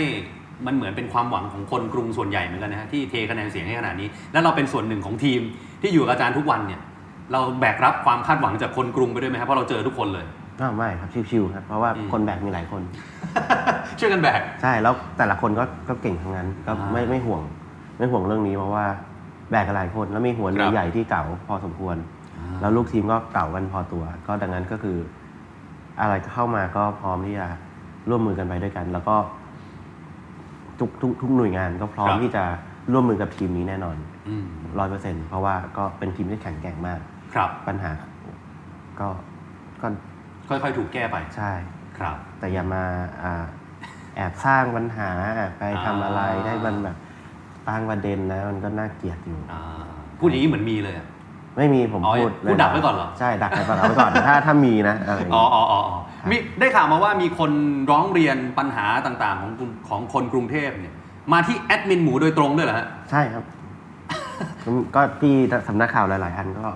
[0.66, 5.40] มันเหมือนเป็นความหวังของคนกรุงส่วนใหญ่เหมือนกันนะฮะที่เทคะแนนเสียงให้ขนาดนี้ แล้วเราเป็นส่วนหนึ่งของทีม
[5.82, 6.80] ที่อยู่กับอาจารย์ทุกวันเนี่ย
[7.32, 10.26] เราแบกรับความคาดหวังจากคนกรุงไปด้วยไหมครับเพราะเราเจอทุกคนเลย
[10.60, 12.82] ก็ไม่ครับชิวๆครับเพราะว่าอืมคนแบกมีหลายคน
[13.98, 17.42] ช่วยกันแบกใช่แล้วแต่ละคนก็ก็เก่งทั้งนั้นก็อ่าไม่ไม่ห่วง
[17.98, 18.86] ไม่ห่วงเรื่องนี้เพราะว่า
[19.50, 21.96] แบกกันหลายคนแล้วมีหัวเรืคอรับใหญ่ที่เก่าพอสมควร
[22.60, 24.98] แล้วลูกทีมก็เก่ากันพอตัว ก็ดังนั้นก็คือ
[26.00, 27.46] อะไรเข้ามาก็พร้อมที่จะ
[28.08, 29.16] ร่วมมือกันไปด้วยกัน แล้วก็
[30.78, 32.44] ทุกทุกทุกหน่วยงานก็พร้อมครับที่จะ
[32.92, 33.96] ร่วมมือกับทีมนี้แน่นอน
[34.28, 34.46] อืม
[34.78, 37.00] ร้อยเปอร์เซ็นต์เพราะว่าก็เป็นทีมที่แข็งแกร่งมาก
[37.34, 37.92] ครับ ปัญหา
[39.00, 39.08] ก็
[39.82, 39.86] ก็
[40.48, 41.52] ค่อยๆ ถูกแก้ไปใช่
[41.98, 42.84] ครับ แต่อย่ามา
[43.22, 43.44] อ่า
[44.16, 46.96] แอบสร้างปัญหาแอบไปทำอะไรอ่าได้มันแบบ
[47.68, 49.62] ตั้งประเด็นนะมันก็น่าเกลียดอยู่อ่า
[50.18, 51.06] พูดอย่างนี้เหมือนมีเลยอะ
[51.56, 55.98] ไม่มีผมอ๋อพูดพูดดักไว้ก่อนเหรอ ใช่ดักไว้ก่อนเอาไว้ก่อน ถ้าถ้ามีนะอะไรอย่างอ๋องี้อ๋ออ๋ออ๋อ
[56.30, 57.50] มีได้ข่าวมาว่ามีคน
[57.90, 60.94] ร้องเรียนปัญหาต่างๆ ของกรุงของคนกรุงเทพเนี่ย
[61.32, 63.44] มาที่แอดมินหมูโดยตรงด้วยเหรอฮะ ใช่ครับ
[64.94, 65.34] ก็ที่
[65.68, 66.66] สำนักข่าวหลาย ๆ อันก็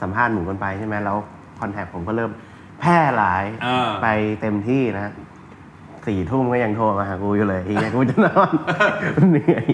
[0.00, 1.16] สัมภาษณ์หมูกันไปใช่ไหมแล้ว
[1.60, 2.30] คอนแทคผมก็เริ่ม
[2.80, 4.08] แพร่หลายเออ ไป
[4.40, 5.12] เต็มที่นะ
[6.06, 8.52] สี่ทุ่มก็ยังโทรมาหากูอยู่เลยอีกกูจะนอน
[9.30, 9.66] เหนื่อย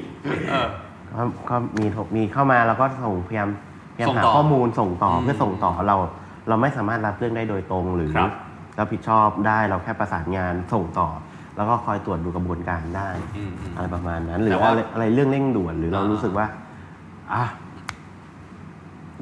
[0.51, 0.69] เออ
[1.15, 5.97] ก็ก็มีโทรมีเข้ามาแล้วก็ส่งพยายามพ ยายามส่งหาต่อข้อมูลส่งต่ออมเพื่อส่งต่อเรา
[6.49, 8.31] เราไม่สามารถรับเรื่องได้โดยตรงหรือครับ
[8.79, 11.09] รับผิดชอบได้เราแค่ประสานงานส่งต่อ
[11.57, 16.47] แล้วก็คอยตรวจดูกระบวนการได้อืมอืมอะไรประมาณนั้น หรือแต่ว่าอะไรอะไรเรื่องเร่งด่วนหรือเราอ่ารู้รู้สึกว่า
[17.33, 17.45] อะ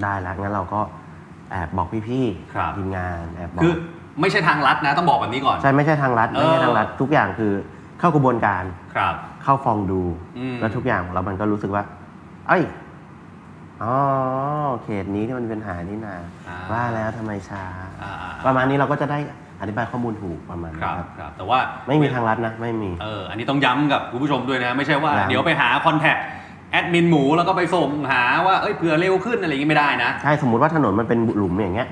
[0.03, 0.81] ได้แล้วงั้นเราก็
[1.51, 3.75] แอบบอกพี่ครับๆทีมงานแอบบอกคือ
[4.21, 7.53] ไม่ใช่ทางลัดนะต้องบอกแบบนี้ก่อนใช่ไม่ใช่ทางรัฐไม่ใช่เออทางรัฐทุกอย่างคือ
[8.01, 8.63] เข้ากระบวนการ
[8.95, 10.03] ครับ เข้าฟองดู
[10.39, 11.83] อืมแล้วทุกอย่างแล้วมันก็รู้สึกว่า
[12.49, 12.63] เอ้ย
[13.83, 13.97] อ๋อ
[14.83, 16.17] เขตนี้ที่มันเป็นปัญหานี่นา
[16.49, 17.63] อ่า ว่าแล้วทำไมช้า
[18.03, 19.19] อ่าอ่าประมาณนี้เราก็จะได้
[19.61, 21.59] อธิบายข้อมูลถูกประมาณคนี้รับครับครับ แต่ว่า
[21.89, 26.17] ไม่มีทางรัฐนะ ไม่มี เอออันนี้ต้องย้ำกับคุณผู้ชมด้วยนะ ไม่ใช่ว่าย้ำ เดี๋ยวไปหาคอนแทค
[26.71, 31.89] แอดมินหมูแล้วก็ไปส่งหาว่าเอ้ยเผื่อเร็วขึ้นอะไรอย่างงี้ไม่ได้นะ ใช่สมมุติว่าถนนมันเป็นหลุมอย่างเงี้ย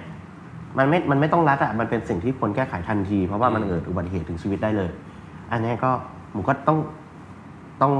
[0.79, 4.91] มันไม่มันไม่ต้องรัดอะมันเป็นสิ่งที่ควรแก้ไขทันที เพราะว่ามันอืมเกิดอุบัติเหตุถึงชีวิตได้เลย
[5.53, 5.91] อันนี้ก็
[6.33, 6.79] หมูก็ต้อง
[7.83, 7.93] ต้อง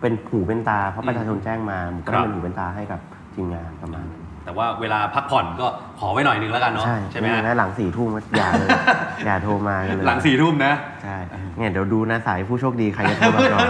[0.00, 3.00] เป็นหูเป็นตา เพราะประชาชนแจ้งมาหมูก็ต้องเป็นหูเป็นตาให้กับ
[3.40, 5.66] ทีมงานประมาณนั้นแต่ว่าเวลาพักผ่อนก็
[6.00, 8.68] ขอไว้หน่อยนึงแล้วกันเนาะใช่ใช่ไหมฮะงั้นหลังสี่ทุ่มก็อย่าเลย
[9.26, 11.16] อย่าโทรมากันเลยหลังสี่ทุ่มนะใช่
[11.56, 13.68] เนี่ยเดี๋ยวดูนะสายผู้โชคดีใครจะโทรมาก่อน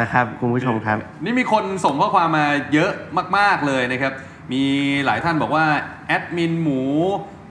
[0.00, 2.90] นะครับคุณผู้ชมครับ นี่มีคนส่งข้อความมาเยอะ
[3.38, 4.12] มาก ๆเลยนะครับ
[4.52, 4.62] มี
[5.06, 5.66] หลายท่านบอกว่า
[6.06, 6.82] แอดมินหมู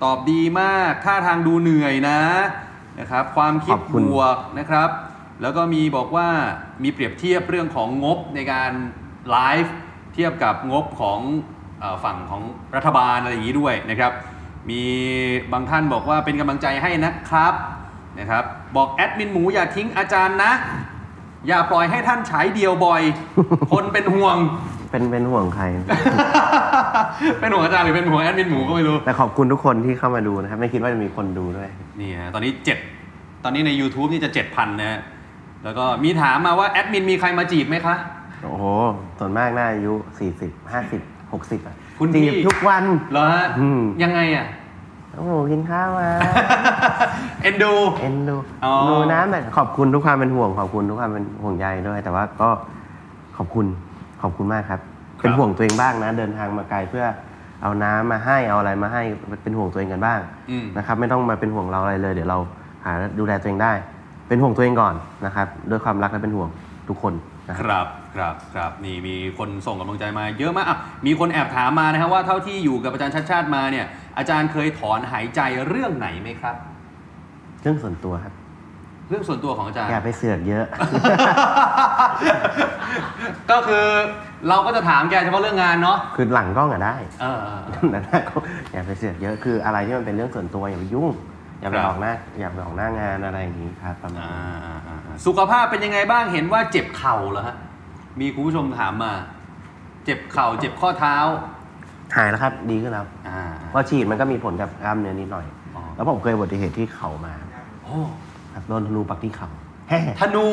[0.04, 2.20] ตอบดีมากท่าทางดูเหนื่อยนะ
[3.00, 4.90] นะครับ ความคิดขอบคุณบวกนะครับ
[5.42, 6.28] แล้วก็มีบอกว่า
[6.84, 8.72] มีเปรียบเทียบเรื่องของงบในการ
[9.32, 9.76] ไลฟ์
[10.18, 11.20] เทียบกับงบของ
[11.80, 12.42] เออฝั่งของ
[12.76, 14.12] รัฐบาลอะไรอย่างนี้ด้วยนะครับ
[14.70, 14.82] มี
[15.54, 17.54] บางท่านบอกว่าเป็นกำลังใจให้นะครับ
[18.20, 18.44] นะครับ
[18.76, 20.52] บอกแอดมินหมูอย่าทิ้งอาจารย์นะ
[21.48, 23.02] อย่าปล่อยให้ท่านฉายเดียวบ่อย
[23.72, 24.38] คนเป็นห่วง
[24.92, 25.66] เป็นเป็นห่วงใคร
[27.40, 32.78] เป็นห่วงอาจารย์หรือเป็นห่วงแอดมินหมูก็ไม่รู้ แต่ขอบคุณทุกคนที่เข้ามาดูนะครับ ไม่คิดว่าจะมีคนดูด้วย นี่ฮะตอนนี้เจ็ด
[33.44, 35.00] ตอนนี้ใน YouTube นี่จะเจ็ดพันนะฮะ
[35.64, 37.96] แล้วก็มีถามมาว่าแอดมินมีใครมาจีบไหมคะ
[38.44, 38.64] โอ้โห
[39.20, 39.94] ส่วนมากน่าอายุ
[40.34, 44.46] 40 50 60อะคุณพี่จีบทุกวัน เหรอฮะ อืม ยังไงอะ
[45.16, 46.08] โอ้โหกินข้าวมา
[47.42, 52.50] เอ็นดู เอ็นดูอ๋อ ดูน้ำแต่ขอบคุณทุกความเป็นห่วง ขอบคุณทุกความเป็นห่วงใยด้วย แต่ว่าก็
[53.38, 53.66] ขอบคุณ
[54.22, 54.82] ขอบคุณมากครับ
[55.22, 57.06] เป็นห่วงตัวเองบ้างนะ เดินทางมาไกลเพื่อ
[57.64, 59.02] เอาน้ำมาให้เอาอะไรมาให้
[59.44, 60.20] เป็นห่วงตัวเองกันบ้าง
[60.52, 62.38] อืม นะครับ ไม่ต้องมาเป็นห่วงเราอะไรเลย เดี๋ยวเรา
[62.86, 63.74] หาดูแลตัวเองได้
[64.28, 64.94] เป็นห่วงตัวเองก่อน
[65.26, 66.50] นะครับ ด้วยความรักและเป็นห่วง
[66.88, 67.14] ทุกคน
[67.50, 67.88] นะคครับรับ
[68.18, 73.86] ครับครับนี่มีคนส่งกำลังใจมาเยอะมากอะมีคนแอบถามมานะครับว่าเท่าที่อยู่กับอาจารย์ชัดชาติมาเนี่ย
[74.18, 76.56] อาจารย์เคยถอนหายใจเรื่องไหนไหมครับ
[77.62, 78.34] เรื่องส่วนตัวครับ
[79.10, 80.66] เรื่องส่วนตัวของอาจารย์ อย่าไปเสือกเยอะ
[83.52, 83.86] ก็คือ
[84.50, 88.44] เราก็จะถามแกเฉพาะเรื่องงานเนาะคือหลังกล้องอะได้เออเออเออแต่หน้ากล้อง
[88.74, 91.10] อย่าไปเสือกเยอะคืออะไรที่มันเป็นเรื่องส่วนตัวอย่าไปยุ่ง
[91.62, 97.56] อย่าไปครับ ออกหน้าอย่าไปออกหน้างานอะไรอย่างนี้ครับประมาณอ่านี้ อ่าอ่าอ่าสุขภาพเป็นยังไงบ้างเห็นว่าเจ็บเข่าเหรอฮะ
[98.20, 99.14] มีคุณผู้ชมถามมา
[100.06, 101.16] เจ็บเข่าเจ็บข้อเท้า
[102.16, 105.46] หายแล้วครับ ดีขึ้นแล้วอ่าเพราะฉีดมันก็มีผลกับกล้ามเนื้อนิดหน่อย
[105.76, 107.34] อ๋อแล้วผมเคยอุบัติเหตุที่เข่ามา
[107.84, 107.98] โอ้
[108.54, 109.50] ครับโดนธนูปักที่เข่า
[109.90, 110.46] แฮ่ธนู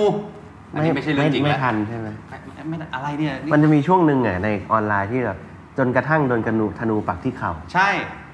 [0.72, 5.38] อันนี้ไม่ใช่เรื่องจริงไม่แล้วทันใช่ไหม ไม่ไม่ไม่อะไรเนี่ยนี่มันจะมีช่วงหนึ่งอะในออนไลน์ที่แบบ
[5.78, 7.88] จนกระทั่งโดนกระนูธนูปักที่เข่าใช่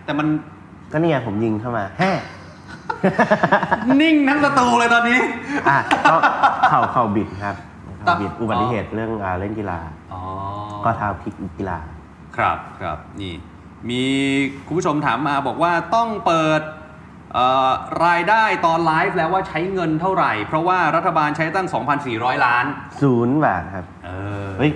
[0.04, 0.26] แต่มัน
[0.92, 2.10] ก็เนี่ยผมยิงเข้ามาแฮ่
[4.00, 5.20] นิ่งทั้งประตูเลยตอนนี้
[5.68, 5.78] อะ
[6.10, 6.16] ก็
[6.68, 7.56] เข่าเข่าบิดครับ
[8.08, 9.78] ตัเข่าบบิดอุบัติเหตุเรื่องอ่าเล่นกีฬา
[10.12, 10.20] อ๋อ
[10.84, 11.78] ก็เท้าพลิกกีฬา
[12.36, 13.34] ครับครับนี่
[13.90, 14.04] มี
[14.66, 16.60] คุณผู้ชมถามมาบอกว่าต้องเปิด
[17.34, 17.72] เอ่อ
[18.06, 21.66] รายได้ตอนไลฟ์แล้วว่าใช้เงินเท่าไหร่ เพราะว่ารัฐบาลใช้ตั้ง
[22.06, 22.64] 2,400 ล้าน
[23.02, 24.10] ศูนย์บาทครับ เอ
[24.46, 24.72] อเฮ้ย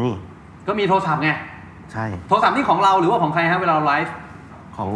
[0.00, 0.14] นี่
[0.66, 1.30] ก็มีโทรศัพท์ไง
[1.92, 4.14] ใช่ โทรศัพท์นี่ของเราหรือว่าของใครฮะเวลาเราไลฟ์
[4.76, 4.90] ของ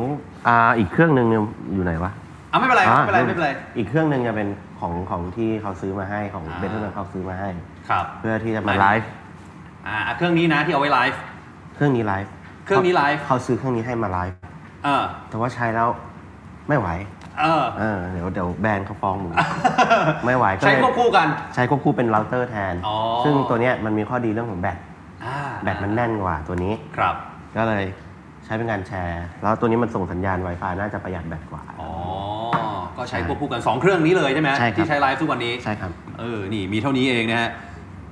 [0.48, 1.42] อ่าอีกเครื่องหนึ่งเนี่ย
[1.74, 2.12] อยู่ไหนวะ
[2.52, 4.48] อะไม่เป็นไรอ่าไม่เป็นไรไม่เป็นไร อีกเครื่องหนึ่งจะเป็น
[4.80, 7.48] ของของที่เขาซื้อมาให้ของอ่า เบนเทอร์เขาซื้อมาให้
[7.88, 9.08] ครับเพื่อที่จะมาไหนไลฟ์
[9.86, 11.18] อ่าเครื่องนี้นะที่เอาไว้ไลฟ์
[11.74, 12.30] เครื่องนี้ไลฟ์
[12.64, 14.38] เครื่องนี้ไลฟ์ เขาซื้อเครื่องนี้ให้มาไลฟ์
[14.84, 15.88] เออ แต่ว่าใช้แล้ว
[16.68, 16.88] ไม่ไหว
[17.40, 19.28] เออ เออเดี๋ยวเดี๋ยวแบรนด์เขาฟ้องหนู
[20.26, 24.78] ไม่ไหวก็ใช้เลยควบคู่กัน ใช้ควบคู่เป็นเราเตอร์แทน อ๋อ ซึ่งตัวเนี้ยมันมีข้อดีเรื่องของแบต
[25.24, 27.14] อ่าแบตมันแน่นกว่าตัวนี้ ครับ
[27.56, 27.84] ก็เลย
[28.44, 31.90] ใช้เป็นการแชร์ แล้วตัวนี้มันส่งสัญญาณ Wi-Fi น่าจะประหยัดแบตกว่า อ๋อ
[32.98, 35.90] ก็ใช้ควบคู่กัน 2 เครื่องนี้เลยใช่ไหมใช่ครับที่ใช้ไลฟ์ทุกวันนี้ใช่ครับ
[36.20, 37.50] เออนี่มีเท่านี้เองนะฮะ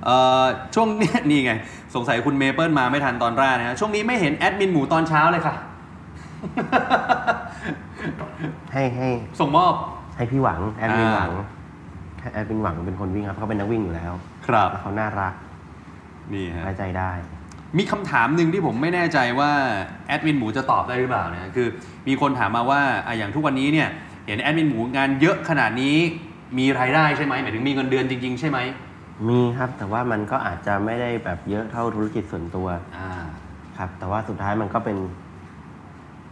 [0.05, 0.43] เอ่อ
[0.75, 1.51] ช่วงเนี้ยนี่ไง
[1.95, 5.55] สงสัยคุณเมเปิลมาไม่ทันตอนแรกนะฮะช่วงนี้ไม่เห็นแอดมินหมูตอนเช้าเลยค่ะ
[8.73, 9.09] ให้ให้
[9.39, 9.73] ส่งมอบ
[10.17, 11.31] ให้พี่หวังแอดมินอ่าหวัง
[12.33, 14.13] แอดมินหวังเป็นคนวิ่งครับเขาเป็นนักวิ่งอยู่แล้ว
[14.47, 15.33] ครับแล้วเขาน่ารัก
[16.33, 17.11] นี่ฮะไว้ใจได้
[17.77, 19.51] มีคำถามหนึ่งที่ผมไม่แน่ใจว่า
[20.07, 21.67] แอดมินหมูจะตอบได้หรือเปล่านะคือ
[22.07, 25.95] มีคนถามมาว่าอะอย่างทุกวันนี้เนี่ยเห็นแอดมินหมูงานเยอะขนาดนี้
[26.57, 28.59] มีรายได้ใช่ไหมหมายถึงมีเงินเดือนจริง ๆ ใช่ไหม
[29.29, 32.67] มีครับแต่ว่ามันก็อาจจะไม่ได้แบบเยอะเท่าธุรกิจส่วนตัว
[32.97, 33.09] อ่า
[33.77, 34.97] ครับ แต่ว่าสุดท้ายมันก็เป็น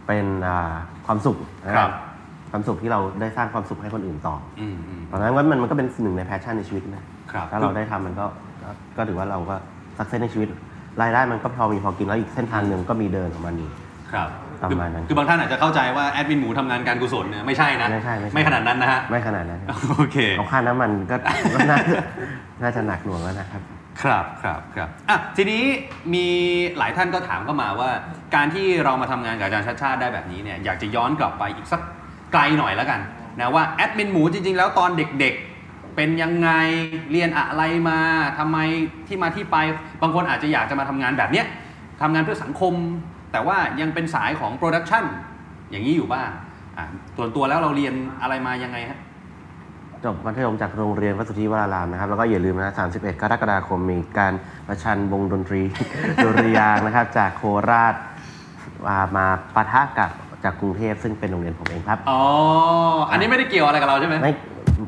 [0.06, 0.74] เป็นอ่า
[1.06, 1.36] ความสุข
[1.66, 1.94] นะครับ ครับ
[2.50, 8.26] ความสุขที่เราได้สร้างความสุขให้คนอื่นต่ออืมอืมตอนนั้นว่ามันมันก็เป็นหนึ่งใน passion ในชีวิตนะครับ ถ้าเราได้ทำมันก็
[8.62, 9.56] ก็ก็ถือว่าเราก็
[9.98, 10.48] success ในชีวิต
[11.02, 13.72] รายได้มันก็พอมีพอกินแล้วอีกเส้นทางหนึ่งก็มีเดินของมันอีก
[14.12, 14.28] ครับ
[14.62, 21.16] ประมาณนั้นคือบางท่านอาจจะเข้าใจว่าแอดมินหมูทำงานการกุศลเนี่ยไม่ใช่นะไม่ใช่ไม่ใช่ไม่ขนาดนั้นนะฮะไม่ขนาดนั้นครับโอเคเอาค่าน้ำมันก็
[21.54, 21.78] ก็น่า
[22.62, 23.62] น่าจะหนักหน่วงแล้วนะครับ
[24.02, 25.62] ครับครับครับอะทีนี้
[26.14, 26.26] มี
[26.78, 27.90] หลายท่านก็ถามเข้ามาว่า
[28.34, 31.80] การที่เรามาทำงานกับอาจารย์ชาติชาติได้แบบนี้เนี่ยอยากจะย้อนกลับไปอีกสัก
[32.32, 33.00] ไกลหน่อยแล้วกัน
[33.38, 36.50] นะว่าแอดมินหมูจริง ๆ แล้วตอนเด็กๆ เป็นยังไง
[37.10, 37.98] เรียนอะไรมา
[38.38, 38.58] ทำไม
[39.06, 39.56] ที่มาที่ไป
[40.02, 41.46] บางคนอาจจะอยากจะมาทำงานแบบเนี้ย
[42.02, 42.74] ทำงานเพื่อสังคม
[43.32, 45.04] แต่ว่ายังเป็นสายของโปรดักชัน
[45.70, 46.28] อย่างนี้อยู่บ้าง
[46.78, 48.98] อะส่วนตัวแล้วเราเรียนอะไรมายังไงฮะ
[50.04, 54.32] จบมัธยมจากโรงเรียนวัดสุทธิวรารามนะครับ แล้วก็อย่าลืมนะ31 กรกฎาคมมีการ
[54.68, 55.62] ประชันวงดนตรี
[56.24, 57.94] ดุริยางค์นะครับ จากโคราช
[58.86, 60.10] มามาปะทะกับ
[60.44, 62.20] จากกรุงเทพซึ่งเป็นโรงเรียนผมเองครับ อ๋อ
[63.10, 64.32] อันนี้ไม่ได้เกี่ยวอะไรกับเราใช่ไหมไม่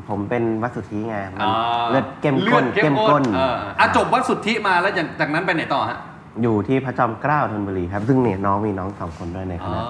[0.09, 1.53] ผมเป็นวัดสุทธิไง มันอ๋อ
[1.91, 5.97] เลือดเข้มข้นลือดเข้มข้นเอออะจบวัดสุทธิมาแล้วจากจากนั้นไปไหนต่อฮะ
[6.41, 9.83] อยู่ที่พระจอมเกล้าธนบุรีครับ ซึ่งเนี่ยน้องมีน้องสองคนด้วยในคณะ อ๋อ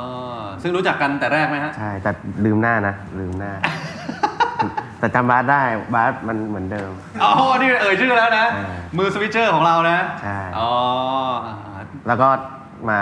[0.61, 2.11] ซึ่งรู้จักกันแต่แรกไหมฮะ ใช่ แต่
[2.45, 3.51] ลืมหน้านะ ลืมหน้า
[4.99, 5.61] แต่จำบาสได้
[5.93, 6.91] บาสมันเหมือนเดิม
[7.23, 7.31] อ๋อ
[7.61, 10.69] นี่เอ่ยชื่อแล้วนะเออมือ switcher ของเรานะใช่ อ๋อ
[12.07, 12.27] แล้วก็
[12.89, 12.99] มา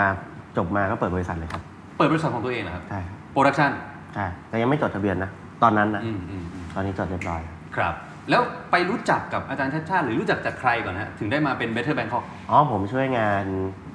[0.56, 1.62] จบมาก็เปิดบริษัทเลยครับ
[1.98, 3.70] เปิดบริษัทของตัวเองเหรอครับ ใช่ครับ production
[4.14, 5.30] ใช่แต่ยังไม่จดทะเบียนนะ
[5.62, 7.40] ตอนนั้นนะอืมอืมอืมตอนนี้จดเรียบร้อย
[7.76, 7.94] ครับ
[8.30, 13.44] แล้วไปรู้จักกับอาจารย์ชาติชาติหรือรู้จักจากใครก่อนฮะถึงได้มาเป็น Better Bangkok อ๋อผมช่วยงาน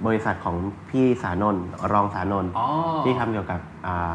[0.06, 0.56] บริษัทของ
[0.90, 2.68] พี่สานนท์รองสานนท์อ๋อ
[3.04, 4.14] ที่ทำเกี่ยวกับอ่า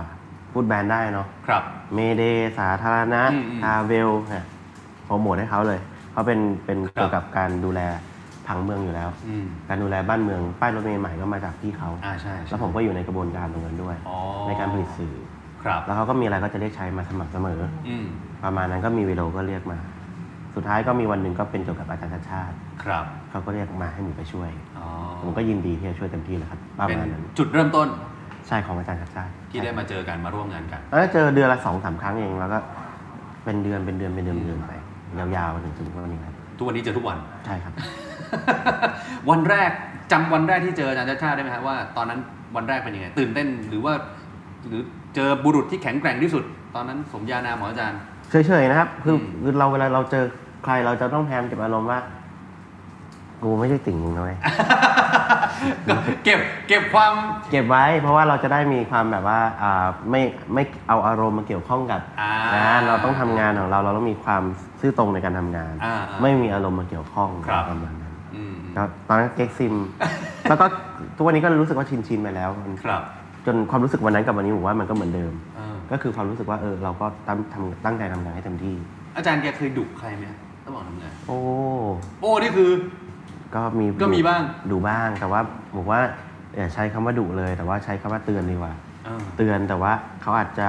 [0.52, 1.62] พูดแบรนด์ได้เนาะครับ
[1.94, 2.22] เมเด
[2.58, 4.44] สาธารณะอืมอืมทาเวลเนี่ย
[5.04, 5.80] โปรโมทให้เขาเลย
[6.12, 7.80] เขาเป็นเป็นครับ เกี่ยวกับการดูแล
[8.46, 15.14] ผังเมืองอยู่แล้ว อืมการดูแลบ้านเมืองป้ายรถเมล์ใหม่ก็มาจากพี่เขาอ่าใช่ใช่แล้วผมก็อยู่ในกระบวนการตรงนั้นด้วย อ๋อในการผลิตสื่อ
[15.62, 18.06] ครับแล้วเขาก็มีอะไรก็จะเรียกใช้มาสม่ำเสมอ อืม
[18.44, 19.78] ประมาณนั้นก็มีเวโลก็เรียกมา
[20.54, 24.86] สุดท้ายก็มีวันหนึ่งก็เป็นเกี่ยวกับอาจารย์ชาติชาติครับเขาก็เรียกมาให้หนูไปช่วย อ๋อ
[25.22, 27.88] ผมก็ยินดีที่จะช่วยเต็มที่เลยครับประเป็นมาณนั้นจุดเริ่มต้น
[28.48, 32.58] ใช่ของอาจารย์ชาติชาติที่ได้มาเจอกันมาร่วมงานกัน แล้วก็เจอเดือนละสองสามครั้งเองแล้วก็
[33.44, 34.72] เป็นเดือนเป็นเดือนเป็นเดือนเป็นเดือนไป
[35.18, 37.72] ยาวๆถึงถึงวันนี้ครับทุกวันนี้เจอทุกวัน ใช่ครับ
[39.30, 39.70] วันแรก
[40.12, 42.18] จำวันแรกที่เจออาจารย์ชาติชาติได้ไหมฮะว่าตอนนั้น
[42.56, 43.92] วันแรกเป็นยังไงตื่นเต้นหรือว่า
[44.68, 44.82] หรือ
[45.14, 46.44] เจอบุรุษที่แข็งแกร่งที่สุด
[46.74, 47.98] ตอนนั้นสมญานามของอาจารย์
[48.30, 50.24] เฉยๆนะครับคืออืมคือเราเวลาเราเจอ
[50.64, 52.00] ใครเราจะต้องพยายามเก็บอารมณ์ว่า
[53.42, 54.38] กูไม่ใช่ติ่งมึงนะเว้ย
[56.24, 57.12] เก็บเก็บความ
[57.50, 60.22] เก็บไว้เพราะว่าเราจะได้มีความแบบว่าอ่าไม่
[60.54, 64.42] ไม่เอาอารมณ์มาเกี่ยวข้องกับอ่างานเราต้องทำงานของเราเราต้องมีความ
[64.80, 69.74] ซื่อตรงในการทำงาน อ่าอ่าไม่มีอารมณ์มาเกี่ยวข้องครับ ประมาณนั้นอืมก็ตอนนั้นเก๊กซิม
[70.48, 70.66] แล้วก็
[71.16, 73.02] ทุกวันนี้ก็รู้สึกว่าชินชินๆไปแล้วมันครับ
[73.46, 78.76] จนความรู้สึกวันนั้นกับวันนี้ผมว่ามันก็เหมือนเดิม เออก็คือความรู้สึกว่าเออเราก็ตั้งทำตั้งใจทำงานให้เต็มที่
[79.16, 80.24] อาจารย์แกเคยดุใครไหม
[80.64, 81.38] ฮะระหว่างทำงานโอ้
[82.20, 82.70] โอ้นี่คือ
[83.54, 85.40] ก็มีก็มีบ้าง ดูบ้างแต่ว่า
[85.74, 86.00] ผมว่า
[86.56, 88.72] อย่าใช้คำว่าดุเลย แต่ว่าใช้คำว่าเตือนดีกว่า
[89.04, 89.92] เออเตือนแต่ว่า
[90.22, 90.68] เขาอาจจะ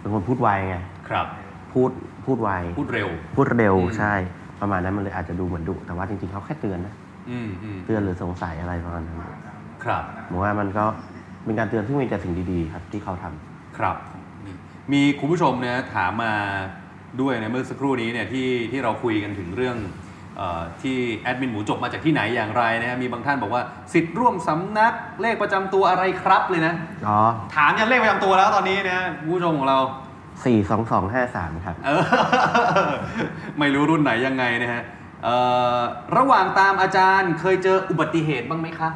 [0.00, 0.76] เป็นคนพูดไวไง
[1.08, 1.26] ครับ
[1.72, 1.90] พูด
[2.26, 4.14] พูดไวพูดเร็ว พูดเร็วอืม ใช่
[4.60, 6.94] ประมาณนั้นมันเลยอาจจะดูเหมือนดุแต่ว่าจริงๆเขาแค่เตือนนะ
[7.30, 9.18] อืมอืมเตือนหรือสงสัยอะไรประมาณนั้น
[9.84, 10.84] ครับ ผมว่ามันก็
[11.44, 13.96] เป็นการเตือนที่มีแต่สิ่งดีๆ ครับที่เขาทำ ครับ
[14.46, 14.54] นี่
[14.92, 16.32] มีคุณผู้ชมเนี่ยถามมา
[17.20, 19.76] ด้วยนะเมื่อสักครู่นี้เนี่ยที่ที่เราคุยกันถึงเรื่อง
[20.36, 24.92] เออที่แอดมินหมูจบมาจากที่ไหนอย่างไรนะฮะมีบางท่านบอกว่าสิทธิ์ร่วมสำนัก
[25.22, 26.74] เลขประจำตัวอะไรครับเลยนะ
[27.08, 27.18] อ๋อ
[27.56, 29.78] ถามยันเลขประจำตัวแล้วตอนนี้นะฮะคุณผู้ชมของเรา
[30.44, 32.02] สี่สองสองห้าสามครับเออ
[33.58, 34.82] ไม่รู้รุ่นไหนยังไงนะฮะ
[35.24, 35.36] เอ่
[35.76, 35.78] อ
[36.16, 38.90] ระหว่างตามอาจารย์เคยเจออุบัติเหตุบ้างไหมคะ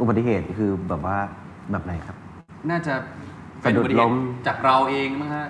[0.00, 1.16] อุบัติเหตุคือแบบว่า
[1.70, 2.16] แบบไหนครับ
[2.70, 2.94] น่าจะ
[3.60, 4.14] เป็นอุบัติเหสะดุดล้ตุม
[4.46, 5.46] จากเราเองมั้งฮะ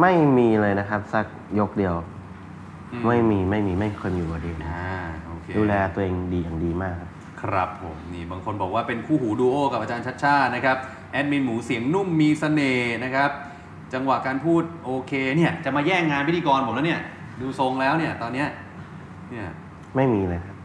[0.00, 1.26] ไม่มีเลยนะครับ สัก
[1.58, 1.94] ยกเดียว
[2.92, 4.86] อืไม่มีไม่มีไม่เคยมีอุบัติเหตุอ่า
[5.26, 7.10] โอเคดูแลตัวเองดีอย่างดีมากครับ
[7.42, 10.76] ครับผมนี่บางคนบอกว่าเป็นคู่หูดูโอกับอาจารย์ชัดชาตินะครับ
[11.12, 13.30] แอดมินหมูเสียงนุ่มมีเสน่ห์นะครับ
[13.94, 17.00] จังหวะการพูดโอเคเนี่ยจะมาแย่งงานพิธีกรผมแล้วเนี่ย
[17.40, 18.48] ดูทรงแล้วเนี่ยตอนเนี้ย
[19.30, 19.46] เนี่ย
[19.96, 20.56] ไม่มีเลยครับ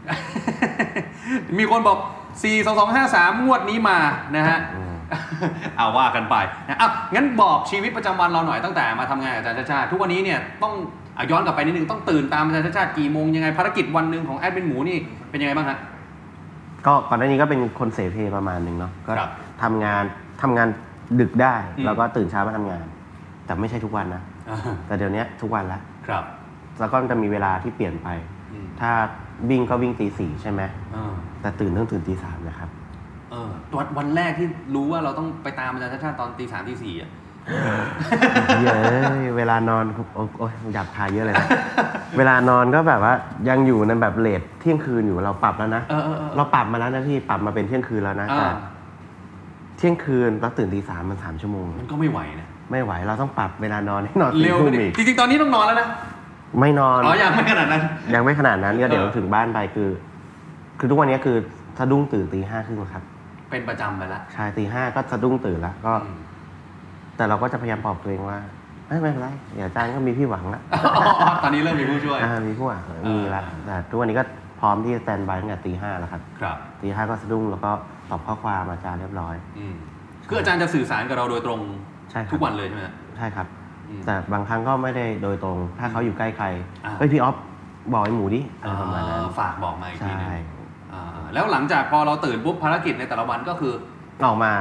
[1.58, 1.98] มีคนบอก
[2.42, 3.98] 4 2 2 5 3 งวดนี้มา
[4.36, 4.89] นะฮะ อืม
[5.76, 6.36] เอาว่ากันไป
[6.68, 10.72] นะอะงั้นบอกชีวิตประจำวันเราหน่อยตั้งแต่มาทำงานกับอาจารย์ชาติชาติทุกวันนี้เนี่ยต้อง
[11.16, 14.98] อะย้อนกลับไปนิดนึงต้องตื่นตามอาจารย์ชาติชาติกี่โมงยังไงภารกิจวันหนึ่งของแอดมินหมูนี่
[15.30, 15.78] เป็นยังไงบ้างฮะ
[16.86, 19.30] ก็ก่อนหน้านี้ก็เป็นคนเสเพประมาณหนึ่งเนาะก็ครับ
[19.62, 20.04] ทำงาน
[20.42, 20.68] ทำงาน
[21.20, 22.84] ดึกได้อืมแล้วก็ตื่นเช้ามาทำงาน
[23.46, 26.24] แต่ไม่ใช่ทุกวันนะอ่าแต่เดี๋ยวนี้ทุกวันละครับ
[26.80, 28.08] แล้วก็จะมีเวลาที่เปลี่ยนไป
[28.52, 28.90] อืมถ้า
[29.50, 32.70] วิ่งก็วิ่งตีสี่ใช่ไหมเออแต่ตื่นต้องตื่นตีสามนะครับ
[33.30, 37.10] เออวันวันแรกที่รู้ว่าเราต้องไปตามอาจารย์ชาติชาติตอนตีสามตีสี่อะ
[38.62, 38.78] เย้
[39.20, 41.48] ยเวลานอนโอ้โอ้ยหยาบคายเยอะเลยนะ
[42.18, 43.14] เวลานอนก็แบบว่า
[43.48, 48.54] ยังอยู่ในแบบเลทเที่ยงคืนอยู่เราปรับแล้วนะเออเออเออ เราปรับมาแล้วนะพี่ปรับมาเป็นเที่ยงคืนแล้วนะแต่อ่า
[49.76, 55.86] เที่ยงคืนแล้วตื่นตีสามมันสามชั่วโมง มันก็ไม่ไหวนะไม่ไหวเราต้องปรับเวลานอนให้นอนสี่เร็วทุ่ไปมดิอีกจริงๆตอนนี้ต้องนอนแล้วนะ
[56.60, 57.82] ไม่นอน อ๋อยังไม่ขนาดนั้น
[58.14, 59.88] ยังไม่ขนาดนั้นก็เดี๋ยวเออ ถึงบ้านไปคือ
[60.78, 61.36] คือทุกวันนี้คือ
[61.78, 63.02] สะดุ้งตื่นตีห้าครึ่งครับ
[63.50, 66.18] เป็นประจำไปแล้วใช่ตีห้าก็สะดุ้งตื่นแล้วก็อืม
[67.16, 68.38] แต่เราก็จะพยายามปลอบตัวเองว่า
[68.88, 70.62] ไม่ไม่เป็นไรเดี๋ยวอาจารย์ก็มีพี่หวังละ
[71.42, 74.24] ตอนนี้เริ่มมีผู้ช่วยอ่ามีผู้หวังมีละแต่ทุกวันนี้ก็
[74.60, 77.70] พร้อมที่จะสแตนบายตั้งแต่ตีห้าแล้วครับครับตีห้าก็สะดุ้งแล้วก็
[78.10, 79.74] ตอบข้อความอาจารย์เรียบร้อยอืม
[80.28, 81.60] คืออาจารย์จะสื่อสารกับเราโดยตรง
[82.10, 83.46] ใช่ครับทุกวันเลยใช่ไหมฮะใช่ครับ
[83.88, 86.46] อืมแต่บางครั้งก็ไม่ได้โดยตรง ถ้าเขาอยู่ใกล้ใคร
[86.84, 87.36] อ่าเฮ้ยพี่ออฟ
[87.92, 90.40] บอกไอ้หมูดิอะไรประมาณนั้นอ่าฝากบอกมาอีกทีใช่หนึงอ่า
[91.34, 93.74] แล้วหลังจากพอเราตื่นปุ๊บภารกิจในแต่ละวันก็คือ
[94.24, 94.52] ออกมา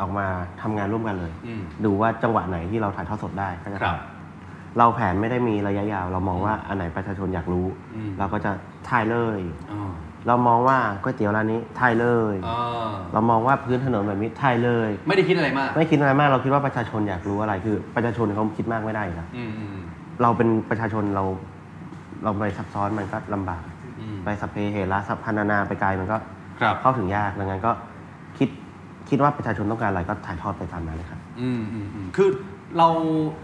[0.00, 0.26] ออกมา
[0.62, 8.50] ทำงานร่วมกันเลย อืม ดูว่าจังหวะไหนที่เราถ่ายทอดสดได้ก็จะครับ ทำเราแผนไม่ได้มีระยะยาว เรามองว่าอันไหนประชาชนอยากรู้ อืมเราก็จะ
[8.88, 9.40] ถ่ายเลย
[9.72, 9.80] อ๋อ
[10.26, 12.58] เรามองว่าก๋วยเตี๋ยวร้านนี้ถ่ายเลยอ๋อ
[13.12, 19.78] เรามองว่าพื้นถนนแบบนี้ถ่ายเลย ไม่ได้คิดอะไรมากไม่คิดอะไรมากเราคิดว่าประชาชนอยากรู้อะไรคือ ประชาชนเขาคิดมากไม่ได้ครับอืมอืม
[20.22, 21.24] เราเป็นประชาชนเรา
[22.24, 23.79] เราไปซับซ้อนมันก็ลำบากอืม
[24.24, 26.16] ไปสพเพเหระสัพพันนานาไปไกลมันก็
[26.60, 27.72] ครับเข้าถึงยากดังนั้นก็
[28.38, 28.48] คิด
[29.08, 32.28] คิดว่าประชาชนต้องการอะไรก็ถ่ายทอดไปตามนั้นเลยครับอืมอืมอืมคือ
[32.78, 32.88] เรา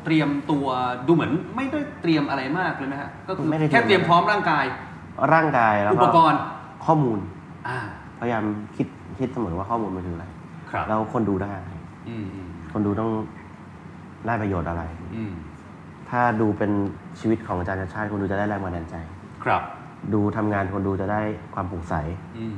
[0.05, 0.66] เตรียมตัว
[1.07, 4.64] ดูเหมือนไม่ได้เตรียมอะไรมากเลยนะฮะก็คือไม่ได้เตรียมแค่เตรียมพร้อมร่างกาย
[5.33, 6.41] ร่างกายแล้วอุปกรณ์
[6.87, 7.18] ข้อมูล
[7.68, 7.79] อ่า
[8.18, 8.45] พยายาม
[8.77, 8.87] คิด
[9.18, 10.27] คิดเสมอว่าข้อมูลมันคืออะไร
[10.70, 11.55] ครับแล้วคนดูได้
[12.09, 13.11] อืมอืมคนดูต้อง
[14.27, 14.83] ได้ประโยชน์อะไร
[15.16, 15.33] อืม
[16.11, 16.70] ถ้าดูเป็น
[17.20, 18.97] ชีวิตของอาจารย์ชาติชาติคนดูจะได้แรงบันดาลใจ
[19.45, 19.62] ครับ
[20.15, 21.21] ดูทำงานคนดูจะได้
[21.55, 21.95] ความโปร่งใส
[22.39, 22.57] อืม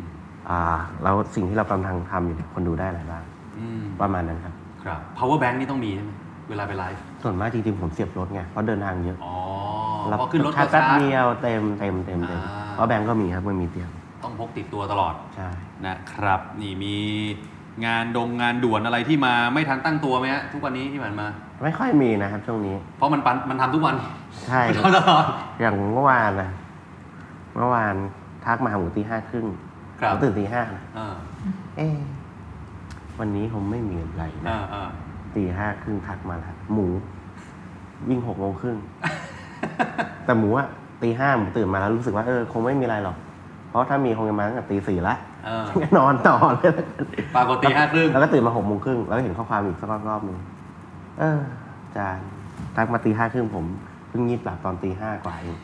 [0.51, 0.61] อ่า
[1.03, 3.23] แล้วสิ่งที่เรากำลังทำอยู่เนี่ยคนดูได้อะไรบ้าง
[3.59, 6.11] อืมประมาณนั้นครับครับ power bank นี่ต้องมีใช่ไหม
[6.49, 9.35] เวลาไปไลฟ์ส่วนมากจริงๆผมเสียบรถไงเพราะเดินทางเยอะอ๋อ
[10.21, 13.91] พอขึ้นรถชาก็ร์จแป๊บชาร์จเดียวเต็มเต็มเต็มเต็มอ่าเพราะแบงก์ก็มีครับไม่มีเตียง
[14.25, 15.49] ต้องพกติดตัวตลอดใช่
[15.87, 16.97] นะครับ นี่มี
[17.87, 21.27] งานดงงานด่วนอะไรที่มาไม่ทันตั้งตัวไหมฮะทุกวันนี้ที่ผ่านมา
[21.63, 23.95] ไม่ค่อยมีนะครับช่วงนี้ เพราะมันปันมันทำทุกวัน
[24.47, 25.25] ใช่มันทำตลอด
[25.61, 26.51] อย่างเมื่อวานนะ
[27.55, 27.95] เมื่อวาน
[28.45, 29.47] ทักมาหาหมูตีห้าครึ่ง
[30.01, 31.15] ครับผมตื่นตีห้านะอ่า
[31.77, 31.97] เอ๊ะ
[33.19, 34.89] วันนี้ผมไม่มีอะไรนะอ่าอ่า
[35.35, 36.87] ตีห้าครึ่งทักมาแล้วหมู
[38.09, 38.77] วิ่งหกโมงครึ่ง
[40.25, 40.69] แต่หมูอะ
[41.03, 43.17] ตีห้าหมูตื่นมาแล้วรู้สึกว่าเออคงไม่มีอะไรหรอก
[43.69, 46.73] เพราะถ้ามีคงจะมาตั้งแต่ตีสี่ละเอองั้นนอนต่อเลย
[47.37, 50.39] ปรากฏตีห้าครึ่งแล้วก็ตื่นมาหกโมงครึ่งแล้วก็เห็นข้อความอีกสักรอบหนึ่ง
[51.19, 51.39] เออ
[51.85, 52.27] อาจารย์
[52.77, 53.65] ทักมาตีห้าครึ่งผม
[54.09, 55.57] เพิ่งยีบหลับตอนตีห้ากว่าเอง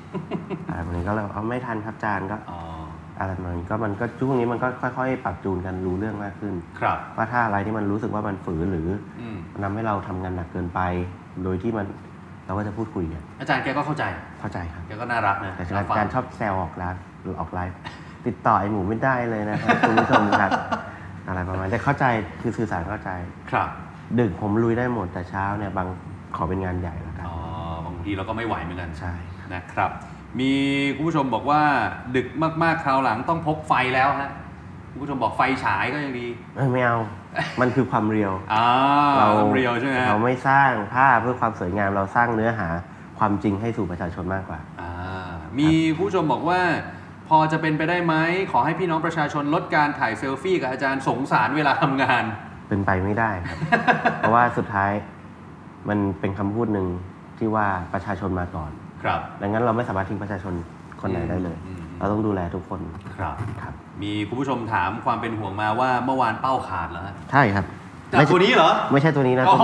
[0.68, 2.61] อะไรแบบนี้ก็เลยเอาไม่ทันครับอาจารย์ก็อ๋อ
[3.20, 8.88] อะไรประมาณนี้ก็มันก็ช่วงนี้มันก็ค่อย ๆ ปรับจูนกันรู้เรื่องมากขึ้นครับว่าถ้าอะไรที่มันรู้สึกว่ามันฝืนหรือ
[9.20, 10.80] อืมมันทำให้เราทำงานหนักเกินไป
[11.45, 11.86] โดยที่มัน
[12.47, 14.05] เราก็จะพูดคุยกันอาจารย์แกก็เข้าใจ
[14.40, 17.76] เข้าใจครับแกก็น่ารักนะแต่รับฟังการชอบแซวออกไลฟ์หรือออกไลฟ์
[18.26, 20.51] ติดต่อไอ้หมูไม่ได้เลยนะครับคุณผู้ชมครับ
[21.28, 22.05] อะไรประมาณนี้แต่เข้าใจ
[22.40, 23.11] คือสื่อสารเข้าใจ
[23.51, 23.68] ครับ
[24.18, 25.86] ดึกผมลุยได้หมดแต่เช้าเนี่ยบาง
[26.36, 26.95] ขอเป็นงานใหญ่
[28.05, 29.12] ทีเราก็ไม่ไหวเหมือนกันใช่
[29.55, 29.90] นะครับ
[30.40, 30.52] มี
[30.96, 31.62] คุณผู้ชมบอกว่า
[32.16, 32.26] ดึก
[32.62, 34.30] มากๆคราวหลังต้องพกไฟแล้วฮะ
[34.90, 36.26] คุณผู้ชมบอกไฟฉายก็ยังดี
[36.57, 36.98] เอ้ยไม่เอา
[37.61, 38.66] มันคือความเรียวอ่า
[39.18, 42.68] เราเรียวใช่ไหมฮะเราไม่สร้างภาพเพื่อความสวยงามเราสร้างเนื้อหา
[43.18, 44.90] ความจริงให้สู่ประชาชนมากกว่าอ่า
[45.59, 46.61] มีผู้ชมบอกว่า
[47.28, 48.14] พอจะเป็นไปได้ไหม
[48.52, 52.24] ขอให้พี่น้องประชาชนลดการถ่ายเซลฟี่กับอาจารย์สงสารเวลาทำงาน
[52.68, 53.59] เป็นไปไม่ได้ครับ
[54.18, 54.92] เพราะว่าสุดท้าย
[55.88, 56.86] มันเป็นคำพูดหนึ่ง
[57.39, 58.70] ที่ว่าประชาชนมาก่อน
[59.03, 60.55] ครับ ดังนั้นเราไม่สามารถทิ้งประชาชน
[61.01, 62.80] คนไหนได้เลย อืม เราต้องดูแลทุกคน
[63.16, 63.72] ครับ ครับ
[64.03, 67.64] มีคุณผู้ชมถามความเป็นห่วงมาว่าเมื่อวานเป้าขาดเหรอฮะใช่ครับ
[68.12, 69.57] จากตัวนี้เหรอ ไม่ใช่ตัวนี้นะอ๋อ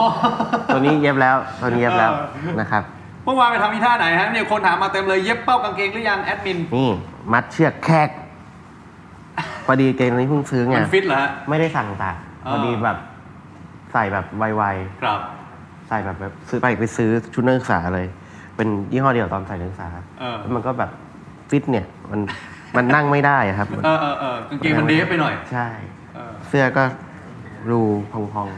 [0.75, 2.83] ตัวนี้เย็บแล้วตัวนี้เย็บแล้วเออ นะครับ
[3.25, 6.91] เมื่อวานไปทำอีท่าไหนฮะเนี่ยคนถามมาเต็มเลยเย็บเป้ากางเกงหรือยังแอดมินนี่
[7.33, 8.11] มัดเชือกแขก
[9.67, 12.15] พอดีเกงนี้เพิ่งซื้อไงมันฟิตเหรอฮะ ไม่ได้สั่งตัด
[12.45, 12.97] เออ พอดีแบบ
[13.93, 14.65] ใส่แบบไว
[15.03, 15.40] ครับๆ
[15.91, 18.07] ใส่แบบแบบซื้อไปไปซื้อชุดนักศึกษาเลย
[18.57, 19.89] เป็นยี่ห้อเดียวตอนใส่นักศึกษา
[20.21, 20.91] เออ แล้วมันก็แบบ
[21.51, 22.21] ฟิตเนี่ยมัน
[22.77, 25.69] มันนั่งไม่ได้อะครับ เออเออเออกางเกงมันเดฟไปหน่อย ใช่
[26.15, 26.85] เออ เสื้อก็
[27.71, 27.81] รู
[28.13, 28.49] พอง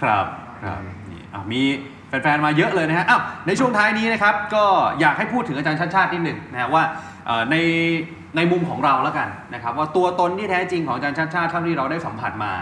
[0.00, 0.26] ครับ
[0.62, 0.78] ครับ
[1.10, 1.60] นี่อะมี
[2.08, 4.64] แฟนๆมาเยอะเลยนะฮะอ้าวในช่วงท้ายนี้นะครับ ก็
[5.00, 6.82] อยากให้พูดถึงอาจารย์ชาติชาตินิดหนึ่งนะฮะว่า
[7.26, 7.56] เอ่อใน
[8.36, 12.52] ในมุมของเราแล้วกันนะครับ ว่าตัวตนที่แท้จริงของอาจารย์ชาติชาติเท่าที่เราได้สัมผัสมา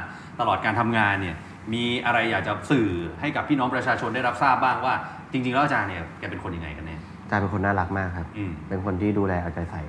[0.40, 1.36] ตลอดการทำงานเนี่ย
[1.72, 2.88] มีอะไรอยากจะสื่อ
[3.20, 4.94] ให้กับพี่น้องประชาชนได้รับทราบบ้างว่า
[5.32, 9.82] จริง ๆ แล้วอาจารย์เนี่ยแกเป็นคนยังไงกันแน่ๆอาจารย์เป็นคนน่ารักมากครับ อืมเป็นคนที่ดูแลเอาใจใส่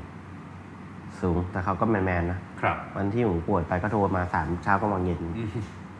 [1.21, 5.49] สูงแต่เขาก็แมนๆนะครับ วันที่หมูป่วยไปก็โทรมาสามเช้ากลางวันเย็น อืม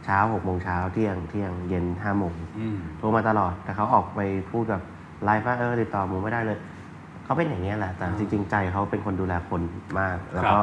[0.05, 4.19] เช้าหกโมงเช้าเที่ยงเที่ยงเย็นห้าโมงอืมโทรมาตลอด แต่เขาออกไป
[4.51, 4.82] พูดกับ
[5.23, 6.57] ไลฟ์ว่าเออติดต่อหมูไม่ได้เลย
[7.23, 9.61] เขาเป็นอย่างนี้ยแหละ แต่จริง ๆ ใจเขาเป็นคนดูแลคน
[9.99, 10.57] มาก แล้วก็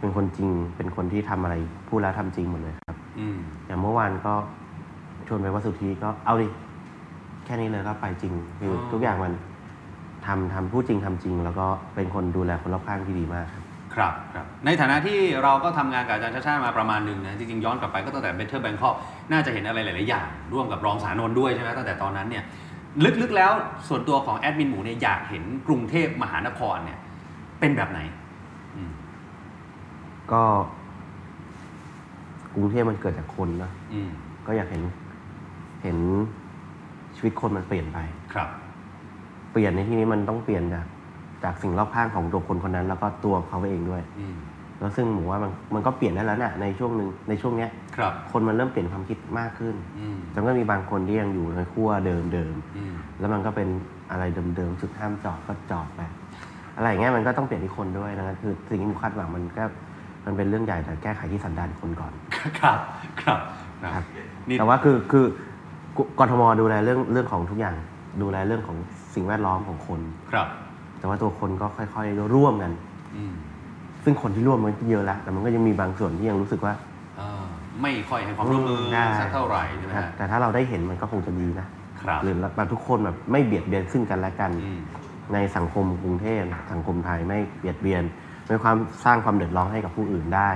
[0.00, 1.54] เป็นคนจริงเป็นคนที่ทำอะไร
[1.88, 3.36] พูดแล้วทำจริงหมดเลยครับ อืม
[3.66, 4.34] อย่างเมื่อวานก็
[5.28, 6.48] ชวนไปวัดสุธีก็เอาดิ
[7.44, 9.32] แค่นี้เลยก็ไปจริงคือออทุกอย่างมัน
[10.26, 13.64] ทำทำพูดจริงทำจริง แล้วก็เป็นคนดูแลคนรอบข้างที่ดีมากครับ
[13.94, 18.96] ครับครับในฐานะที่เราก็ทำงานกับอาจารย์ชาติชาติมาประมาณหนึ่งนะ จริง ๆ ย้อนกลับไปก็ตั้งแต่ Better Bangkok
[19.32, 22.44] น่าจะเห็นอะไรหลาย ๆ อย่าง ร่วมกับรองสานนท์ด้วยใช่ไหมตั้งแต่ตอนนั้นเนี่ย
[23.22, 23.52] ลึก ๆ แล้ว
[23.88, 26.98] ส่วนตัวของแอดมินหมูเนี่ยอยากเห็นกรุงเทพมหานครเนี่ย
[27.60, 28.00] เป็นแบบไหน
[28.76, 28.90] อืม
[30.32, 30.42] ก็
[32.56, 34.10] กรุงเทพมันเกิดจากคนนะอืม
[34.46, 34.82] ก็อยากเห็น
[35.82, 35.98] เห็น
[37.16, 37.98] ชีวิตคนมันเปลี่ยนไป
[38.34, 38.48] ครับ
[39.52, 40.86] เปลี่ยนในที่นี้มันต้องเปลี่ยนจาก
[41.44, 44.36] จากสิ่งรอบข้างของตัวคนคนนั้น แล้วก็ตัวเขาเองด้วย อืม
[44.80, 53.68] แล้วซึ่งหมูว่ามันมันก็เปลี่ยนได้แล้วนะในช่วงหนึ่งในช่วงเนี้ย ครับ คนมันเริ่มเปลี่ยนความคิดมากขึ้นอืมแต่ก็มีบางคนที่ยังอยู่ในขั้วเดิมเดิมอืมๆแล้วมันก็เป็น
[54.10, 54.24] อะไร
[54.56, 56.00] เดิมๆจุดห้ามจอดก็จอดไป
[56.76, 59.64] อะไรอย่างเงี้ยมันก็ต้องเปลี่ยนที่คนด้วยนะคือสิ่งที่หมูคาดหวังมันก็
[60.26, 62.12] มันเป็นเรื่องใหญ่แต่แก้ไขที่สันดานคนก่อน
[62.60, 62.78] ครับ
[63.22, 63.38] ครับ
[63.82, 64.04] คครัรับบ
[64.48, 65.24] นี่แต่ว่าคือคือ
[65.98, 67.74] กกทมดูแลเรื่องเรื่องของทุกอย่าง
[68.22, 68.76] ดูแลเรื่องของ
[69.14, 70.00] สิ่งแวดล้อมของคน
[70.32, 70.48] ครับ
[70.98, 72.72] แต่ว่าตัวคนก็ค่อย ๆ ร่วมกัน
[73.16, 73.32] อืม
[74.04, 76.74] ซึ่งคนที่ร่วมมันก็เยอะแล้วแต่มันก็ยังมีบางส่วนที่ยังรู้สึกว่า
[77.16, 77.42] เอ่อ
[77.82, 81.66] ไม่ค่อยให้ความร่วมมือได้สักเท่าไหร่ใช่ไหมครับฮะแต่ถ้าเราได้เห็นมันก็คงจะดีนะ
[82.02, 84.80] ครับหรือแบบทุกคนแบบไม่เบียดเบียนซึ่งกันและกันอืม
[85.34, 90.50] ในสังคมกรุงเทพสังคมไทยไม่เบียดเบียนไม่ความสร้างความเดือดร้อนให้กับผู้อื่นได้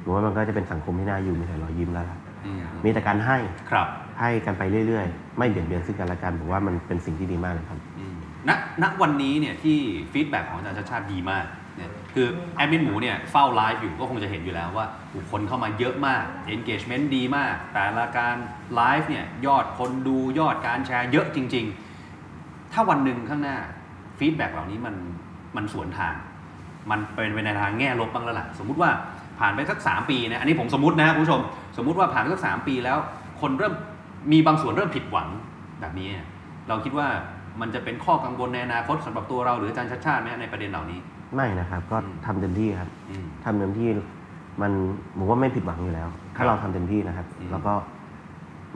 [0.00, 3.36] หรือว่ามันก็จะเป็นสังคมที่น่าอยู่มีแต่รอยยิ้มแล้วล่ะอืมมีแต่การให้
[3.70, 3.86] ครับ
[4.20, 8.14] ให้กันไปเรื่อยๆ ไม่เบียดเบียนซึ่งกันและกันผมว่ามันเป็นสิ่งที่ดีมากเลยครับอืม
[8.48, 8.50] ณ
[8.82, 9.78] ณวันนี้เนี่ยที่
[10.12, 11.44] feedback ของอาจารย์ชัชชาติดีมาก
[11.76, 18.36] เนี่ยคือแอดมินหมูเนี่ยเฝ้าไลฟ์อยู่ก็คงจะเห็นอยู่แล้วว่าบุคคลเข้ามาเยอะมาก engagement ดีมาก แต่ละการ
[18.74, 21.66] ไลฟ์เนี่ยยอดคนดูยอดการแชร์เยอะจริง
[22.18, 23.56] ๆ ถ้าวันหนึ่งข้างหน้า
[24.18, 24.94] feedback เหล่านี้มัน
[25.56, 26.14] มันสวนทาง
[26.90, 28.90] มันเป็นไปในทางแง่ลบบ้างแล้วล่ะสมมุติว่า
[29.38, 31.40] ผ่านไปสักสามปีนะอันนี้ผมสมมตินะครับคุณผู้ชม
[31.76, 32.98] สมมุติว่าผ่านไปสักสามปีแล้ว
[33.40, 33.74] คนเริ่ม
[34.32, 35.28] มีบางส่วนเริ่มผิดหวัง
[35.80, 36.08] แบบนี้
[36.68, 37.06] เราคิดว่า
[37.60, 40.98] มันจะเป็นข้อกังวลในอนาคตสำหรับตัวเราหรืออาจารย์ชัชชาติไหมในประเด็นเหล่านี้
[41.34, 43.88] ไม่นะครับ ก็อืมทำเต็มที่ครับอืมทำเต็มที่
[44.60, 44.72] มัน
[45.18, 47.72] ผมว่าไม่ผิดหวังอยู่แล้วครัถ้าบเราทำเต็มที่นะครับอืมแล้วก็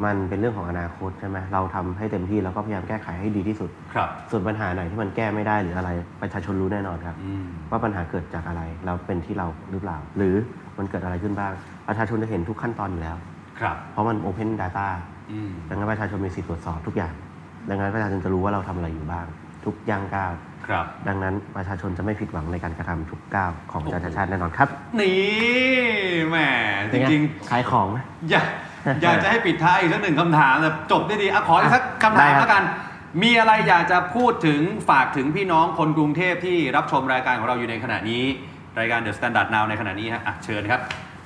[0.05, 5.91] มันเป็นเรื่องของอนาคตใช่ไหมเราทำให้เต็มที่แล้วก็พยายามแก้ไขให้ดีที่สุด ครับ ส่วนปัญหาไหนที่มันแก้ไม่ได้หรืออะไร
[6.23, 10.35] ประชาชนรู้แน่นอนครับ อืม ว่าปัญหาเกิดจากอะไรแล้วเป็นที่เราหรือเปล่า หรือ
[10.79, 11.53] มันเกิดอะไรขึ้นบ้าง
[11.89, 13.17] ประชาชนจะเห็นทุกขั้นตอนอยู่แล้ว
[13.61, 14.89] ครับ เพราะมัน Open Data
[15.33, 17.15] อืม ดังนั้นประชาชนมีสิทธิ์ตรวจสอบทุกอย่าง
[17.71, 19.27] ดังนั้นประชาชนจะรู้ว่าเราทำอะไรอยู่บ้าง
[19.65, 20.33] ทุกย่างก้าว
[20.69, 24.69] ครับ ดังนั้นประชาชนจะไม่ผิดหวังในการกระทำทุกก้าวของอาจารย์ชาติชาติแน่นอนครับ
[25.01, 25.17] นี่
[26.29, 26.37] แหม
[26.91, 28.47] จเป็นไริงขายของไหม ๆ อยาก
[29.03, 32.65] อยากจะให้ปิดท้ายอีกสักหนึ่งคำถามแต่จบได้ดีอะขออีกสักคำได้ถามครับแล้วกัน
[33.23, 38.25] มีอะไรอยากจะพูดถึงฝากถึงพี่น้องคนกรุงเทพที่รับชมรายการของเราอยู่ในขณะนี้
[38.79, 40.81] รายการ The Standard Now ในขณะนี้ฮะอะเชิญครับ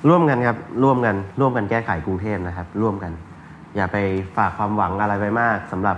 [0.09, 3.11] ร่วมกันครับร่วมกันร่วมกันแก้ไขกรุงเทพนะครับ ร่วมกัน
[3.75, 3.97] อย่าไป
[4.37, 5.97] ฝากความหวังอะไรไปมากสำหรับ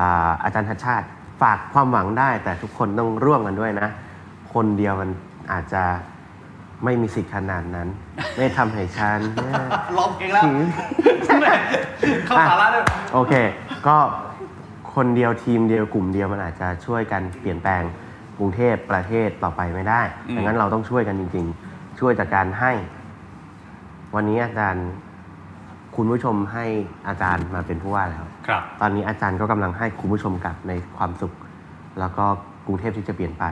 [0.00, 1.06] อาอาจารย์ชัดชาติ
[1.42, 3.88] ฝากความหวังได้ แต่ทุกคนต้องร่วมกันด้วยนะ
[4.54, 5.10] คนเดียวมัน
[5.52, 5.82] อาจจะ
[6.84, 7.88] ไม่มีสิทธิ์ขนาดนั้น
[8.36, 9.20] ไม่ทำให้ฉัน
[9.98, 10.42] ร้องเพลงแล้ว
[11.40, 11.52] แหม่
[12.26, 13.32] เข้าสาระด้วยโอเค
[13.86, 13.96] ก็
[14.94, 17.82] คนเดียวทีมเดียวกลุ่มเดียวมันอาจจะช่วยกันเปลี่ยนแปลง
[18.38, 22.72] กรุงเทพประเทศต่อไปไม่ได้อืมดังนั้นเราต้องช่วยกันจริง ๆ ช่วยจากการให้
[24.14, 24.86] วันนี้อาจารย์
[25.96, 26.64] คุณผู้ชมให้
[27.08, 31.32] อาจารย์มาเป็นผู้ว่าแล้ว ครับ ตอนนี้อาจารย์ก็กำลังให้คุณผู้ชมกลับในความสุข
[32.00, 32.24] แล้วก็
[32.66, 33.44] กรุงเทพที่จะเปลี่ยนไป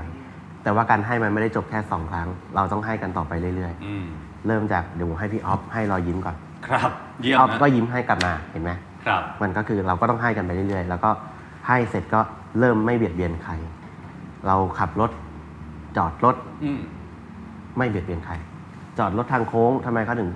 [0.67, 6.37] แต่ว่าการให้มันไม่ได้จบแค่สองครั้ง เราต้องให้กันต่อไปเรื่อยอืมๆ เริ่มจากเดี๋ยวผมให้พี่ออฟให้รอยยิ้มก่อน
[6.67, 6.91] ครับ
[7.23, 8.71] เยี่ยมออฟนะก็ยิ้มให้กลับมาเห็นไหม
[9.07, 11.11] ครับ มันก็คือเราก็ต้องให้กันไปเรื่อยๆ แล้วก็
[11.69, 12.21] ให้เสร็จก็
[12.59, 13.53] เริ่มไม่เบียดเบียนใคร
[14.47, 15.11] เราขับรถ
[15.97, 16.81] จอดรถ อืม
[17.79, 18.35] ไม่เบียดเบียนใคร
[18.99, 20.31] จอดรถทางโค้งทำไมเขาถึง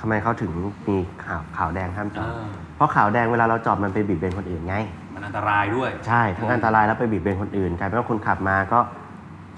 [0.00, 0.52] ทำไมเขาถึง
[0.88, 4.76] มีขาวขาวแดงห้ามจอด อ่าเพราะขาวแดงเวลาเราจอดมันไปบีบเบียนคนอื่นไง
[5.14, 8.80] มันอันตรายด้วย ใช่ ทั้งอันตรายแล้วไปบีบเบียนคนอื่นกลายเป็นว่าคนขับมาก็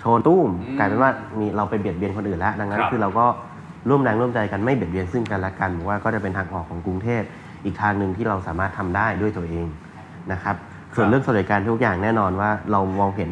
[0.05, 3.26] ชนตุ้มอืมกลายเป็นว่ามีเราไปเบียดเบียนคนอื่นแล้ว ดังนั้นครับ คือเราก็
[3.88, 7.22] ร่วมแรงร่วมใจกันไม่เบียดเบียนซึ่งกันและกันผมว่าก็จะเป็นทางออกของกรุงเทพ
[7.64, 9.66] อีกทางหนึ่งที่เราสามารถทำได้ด้วยตัวเอง
[10.32, 10.57] นะครับ
[10.94, 13.30] ส่วนเรื่องสวัสดิการทุกอย่างแน่นอนว่าเรามองเห็น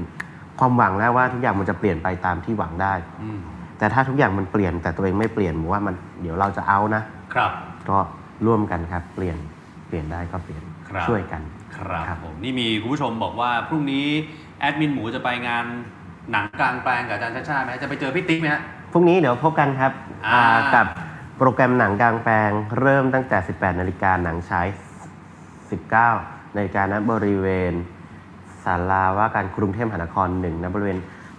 [0.58, 2.92] ความหวังแล้วว่าทุกอย่างมันจะเปลี่ยนไปตามที่หวังได้
[3.22, 3.38] อืม
[3.78, 7.02] แต่ถ้าทุกอย่างมันเปลี่ยนแต่ตัวเองไม่เปลี่ยนผมว่ามันเดี๋ยวเราจะเอานะ
[7.34, 7.50] ครับ
[7.88, 7.98] ก็
[8.46, 9.36] ร่วมกันครับเปลี่ยน
[9.88, 11.42] เปลี่ยนได้ก็เปลี่ยนครับ ช่วยกัน
[11.76, 14.06] ครับครับ ผมนี่มีคุณผู้ชมบอกว่าพรุ่งนี้
[14.60, 15.64] แอดมินหมูจะไปงาน
[16.30, 18.62] หนังกลางแปลงกับอาจารย์ชาติชาติไหมจะไปเจอพี่ติ๊กไหมฮะ
[18.92, 19.92] พรุ่งนี้เดี๋ยวพบกันครับ
[20.26, 20.86] อ่า อ่ากับ
[21.38, 22.50] โปรแกรมหนังกลางแปลง
[22.80, 24.66] เริ่มตั้งแต่ 18 นาฬิกาหนังฉาย
[25.62, 27.72] 19 นาฬิกาณบริเวณ
[28.64, 30.98] ศาลาว่าการกรุงเทพมหานครหนึ่งณบริเวณ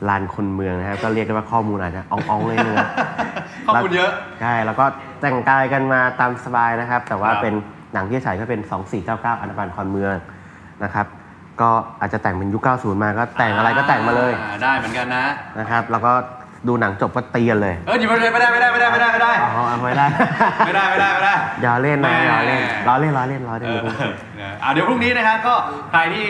[0.09, 2.89] ลานคนเมืองนะครับ ก็เรียกได้ว่าข้อมูลอาจจะอ่องๆเลยนึงนะ
[3.67, 4.11] ข้อมูลเยอะ
[4.41, 4.85] ใช่ แล้วก็
[5.21, 7.53] แต่งกายกันมาตามสบายนะครับ แต่ว่าครับ เป็น
[7.93, 8.61] หนังที่ฉายก็เป็น
[9.01, 10.15] 2499อันธพาลคอนเมือง
[10.83, 11.05] นะครับ
[11.61, 11.69] ก็
[12.01, 15.25] อาจจะแต่งเป็นยุค 90 มาก็แต่งอะไรก็แต่งมาเลยอ่ได้เหมือนกันนะ
[15.59, 16.11] นะครับ แล้วก็
[16.67, 20.05] ดูหนังจบก็เตียนเลยเออหยิบไปเลยไม่ได้ไม่ได้ไม่ได้ไม่ได้ไม่ได้ อ๋อเอาไม่ได้
[20.65, 23.87] ไม่ได้ไม่ได้ไม่ได้ อย่าเล่นนะแม่อย่าเล่นล้อเล่นล้อเล่นล้อเอเล่นอ
[24.39, 25.55] นะอะเดี๋ยวพรุ่งนี้นะครับก็
[25.91, 26.27] ใครที่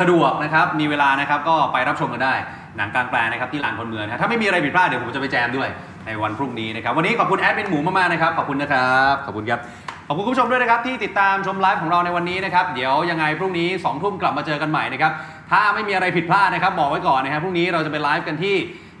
[0.00, 2.34] สะดวกนะครับมีเวลานะครับก็ไปรับชมกันได้
[2.76, 5.68] หนังกลางแปลงนะครับที่ลานคนเมืองนะครับถ้าไม่มีอะไรผิดพลาดเดี๋ยวผมจะไปแจมด้วย
[6.06, 9.60] ในวันพรุ่งนี้นะครับวันนี้ขอบคุณแอดเป็นหมูมากๆนะครับขอบคุณนะครับขอบคุณครับ
[10.08, 15.12] ขอบคุณคุณผู้ชมด้วยนะครับ ที่ติดตามชมไลฟ์ของเราในวันนี้นะครับ เดี๋ยวยังไงพรุ่งนี้2องทุ่มกลับมาเจอกันใหม่นะครับ
[15.50, 18.54] ถ้าไม่มีอะไรผิดพลาดนะครับ บอกไว้ก่อนนะครับพรุ่งนี้เราจะไปไลฟ์กันที่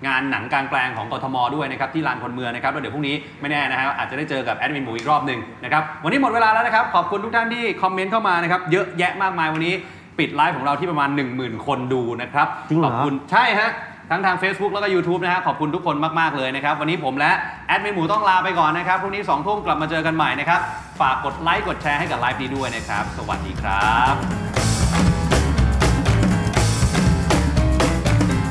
[0.06, 9.74] งานหนังกลางแปลงของกทมด้วยนะครับที่ลานคนเมืองนะครับแล้วเดี๋ยวพรุ่งนี้ไม่แน่นะฮะอาจจะได้เจอกับแอดมินหมูอีกรอบหนึ่งนะครับวันนี้หมดเวลาแล้วนะครับขอบคุณทุกท่านที่คอมเมนต์เข้ามานะครับเยอะแยะมากมายวันนี้
[10.18, 13.70] ปิดไลฟ์ของเราที่ประมาณ 10,000 คนดูนะครับจริงเหรอ ขอบคุณใช่ฮะ
[14.10, 17.32] ทั้งทาง Facebook แล้วก็ YouTube นะฮะขอบคุณทุกคนมาก ๆ เลยนะครับ วันนี้ผมและ
[17.68, 20.60] แอดมินหมูต้องลาไปก่อนนะครับพรุ่งนี้2ทุ่มกลับมาเจอกันใหม่นะครับ
[21.00, 24.14] ฝากกดไลค์กดแชร์ให้กับไลฟ์นี้ด้วยนะครับ สวัสดีครับ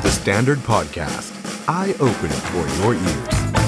[0.04, 1.30] The Standard Podcast,
[1.80, 3.65] eye Open for your ears.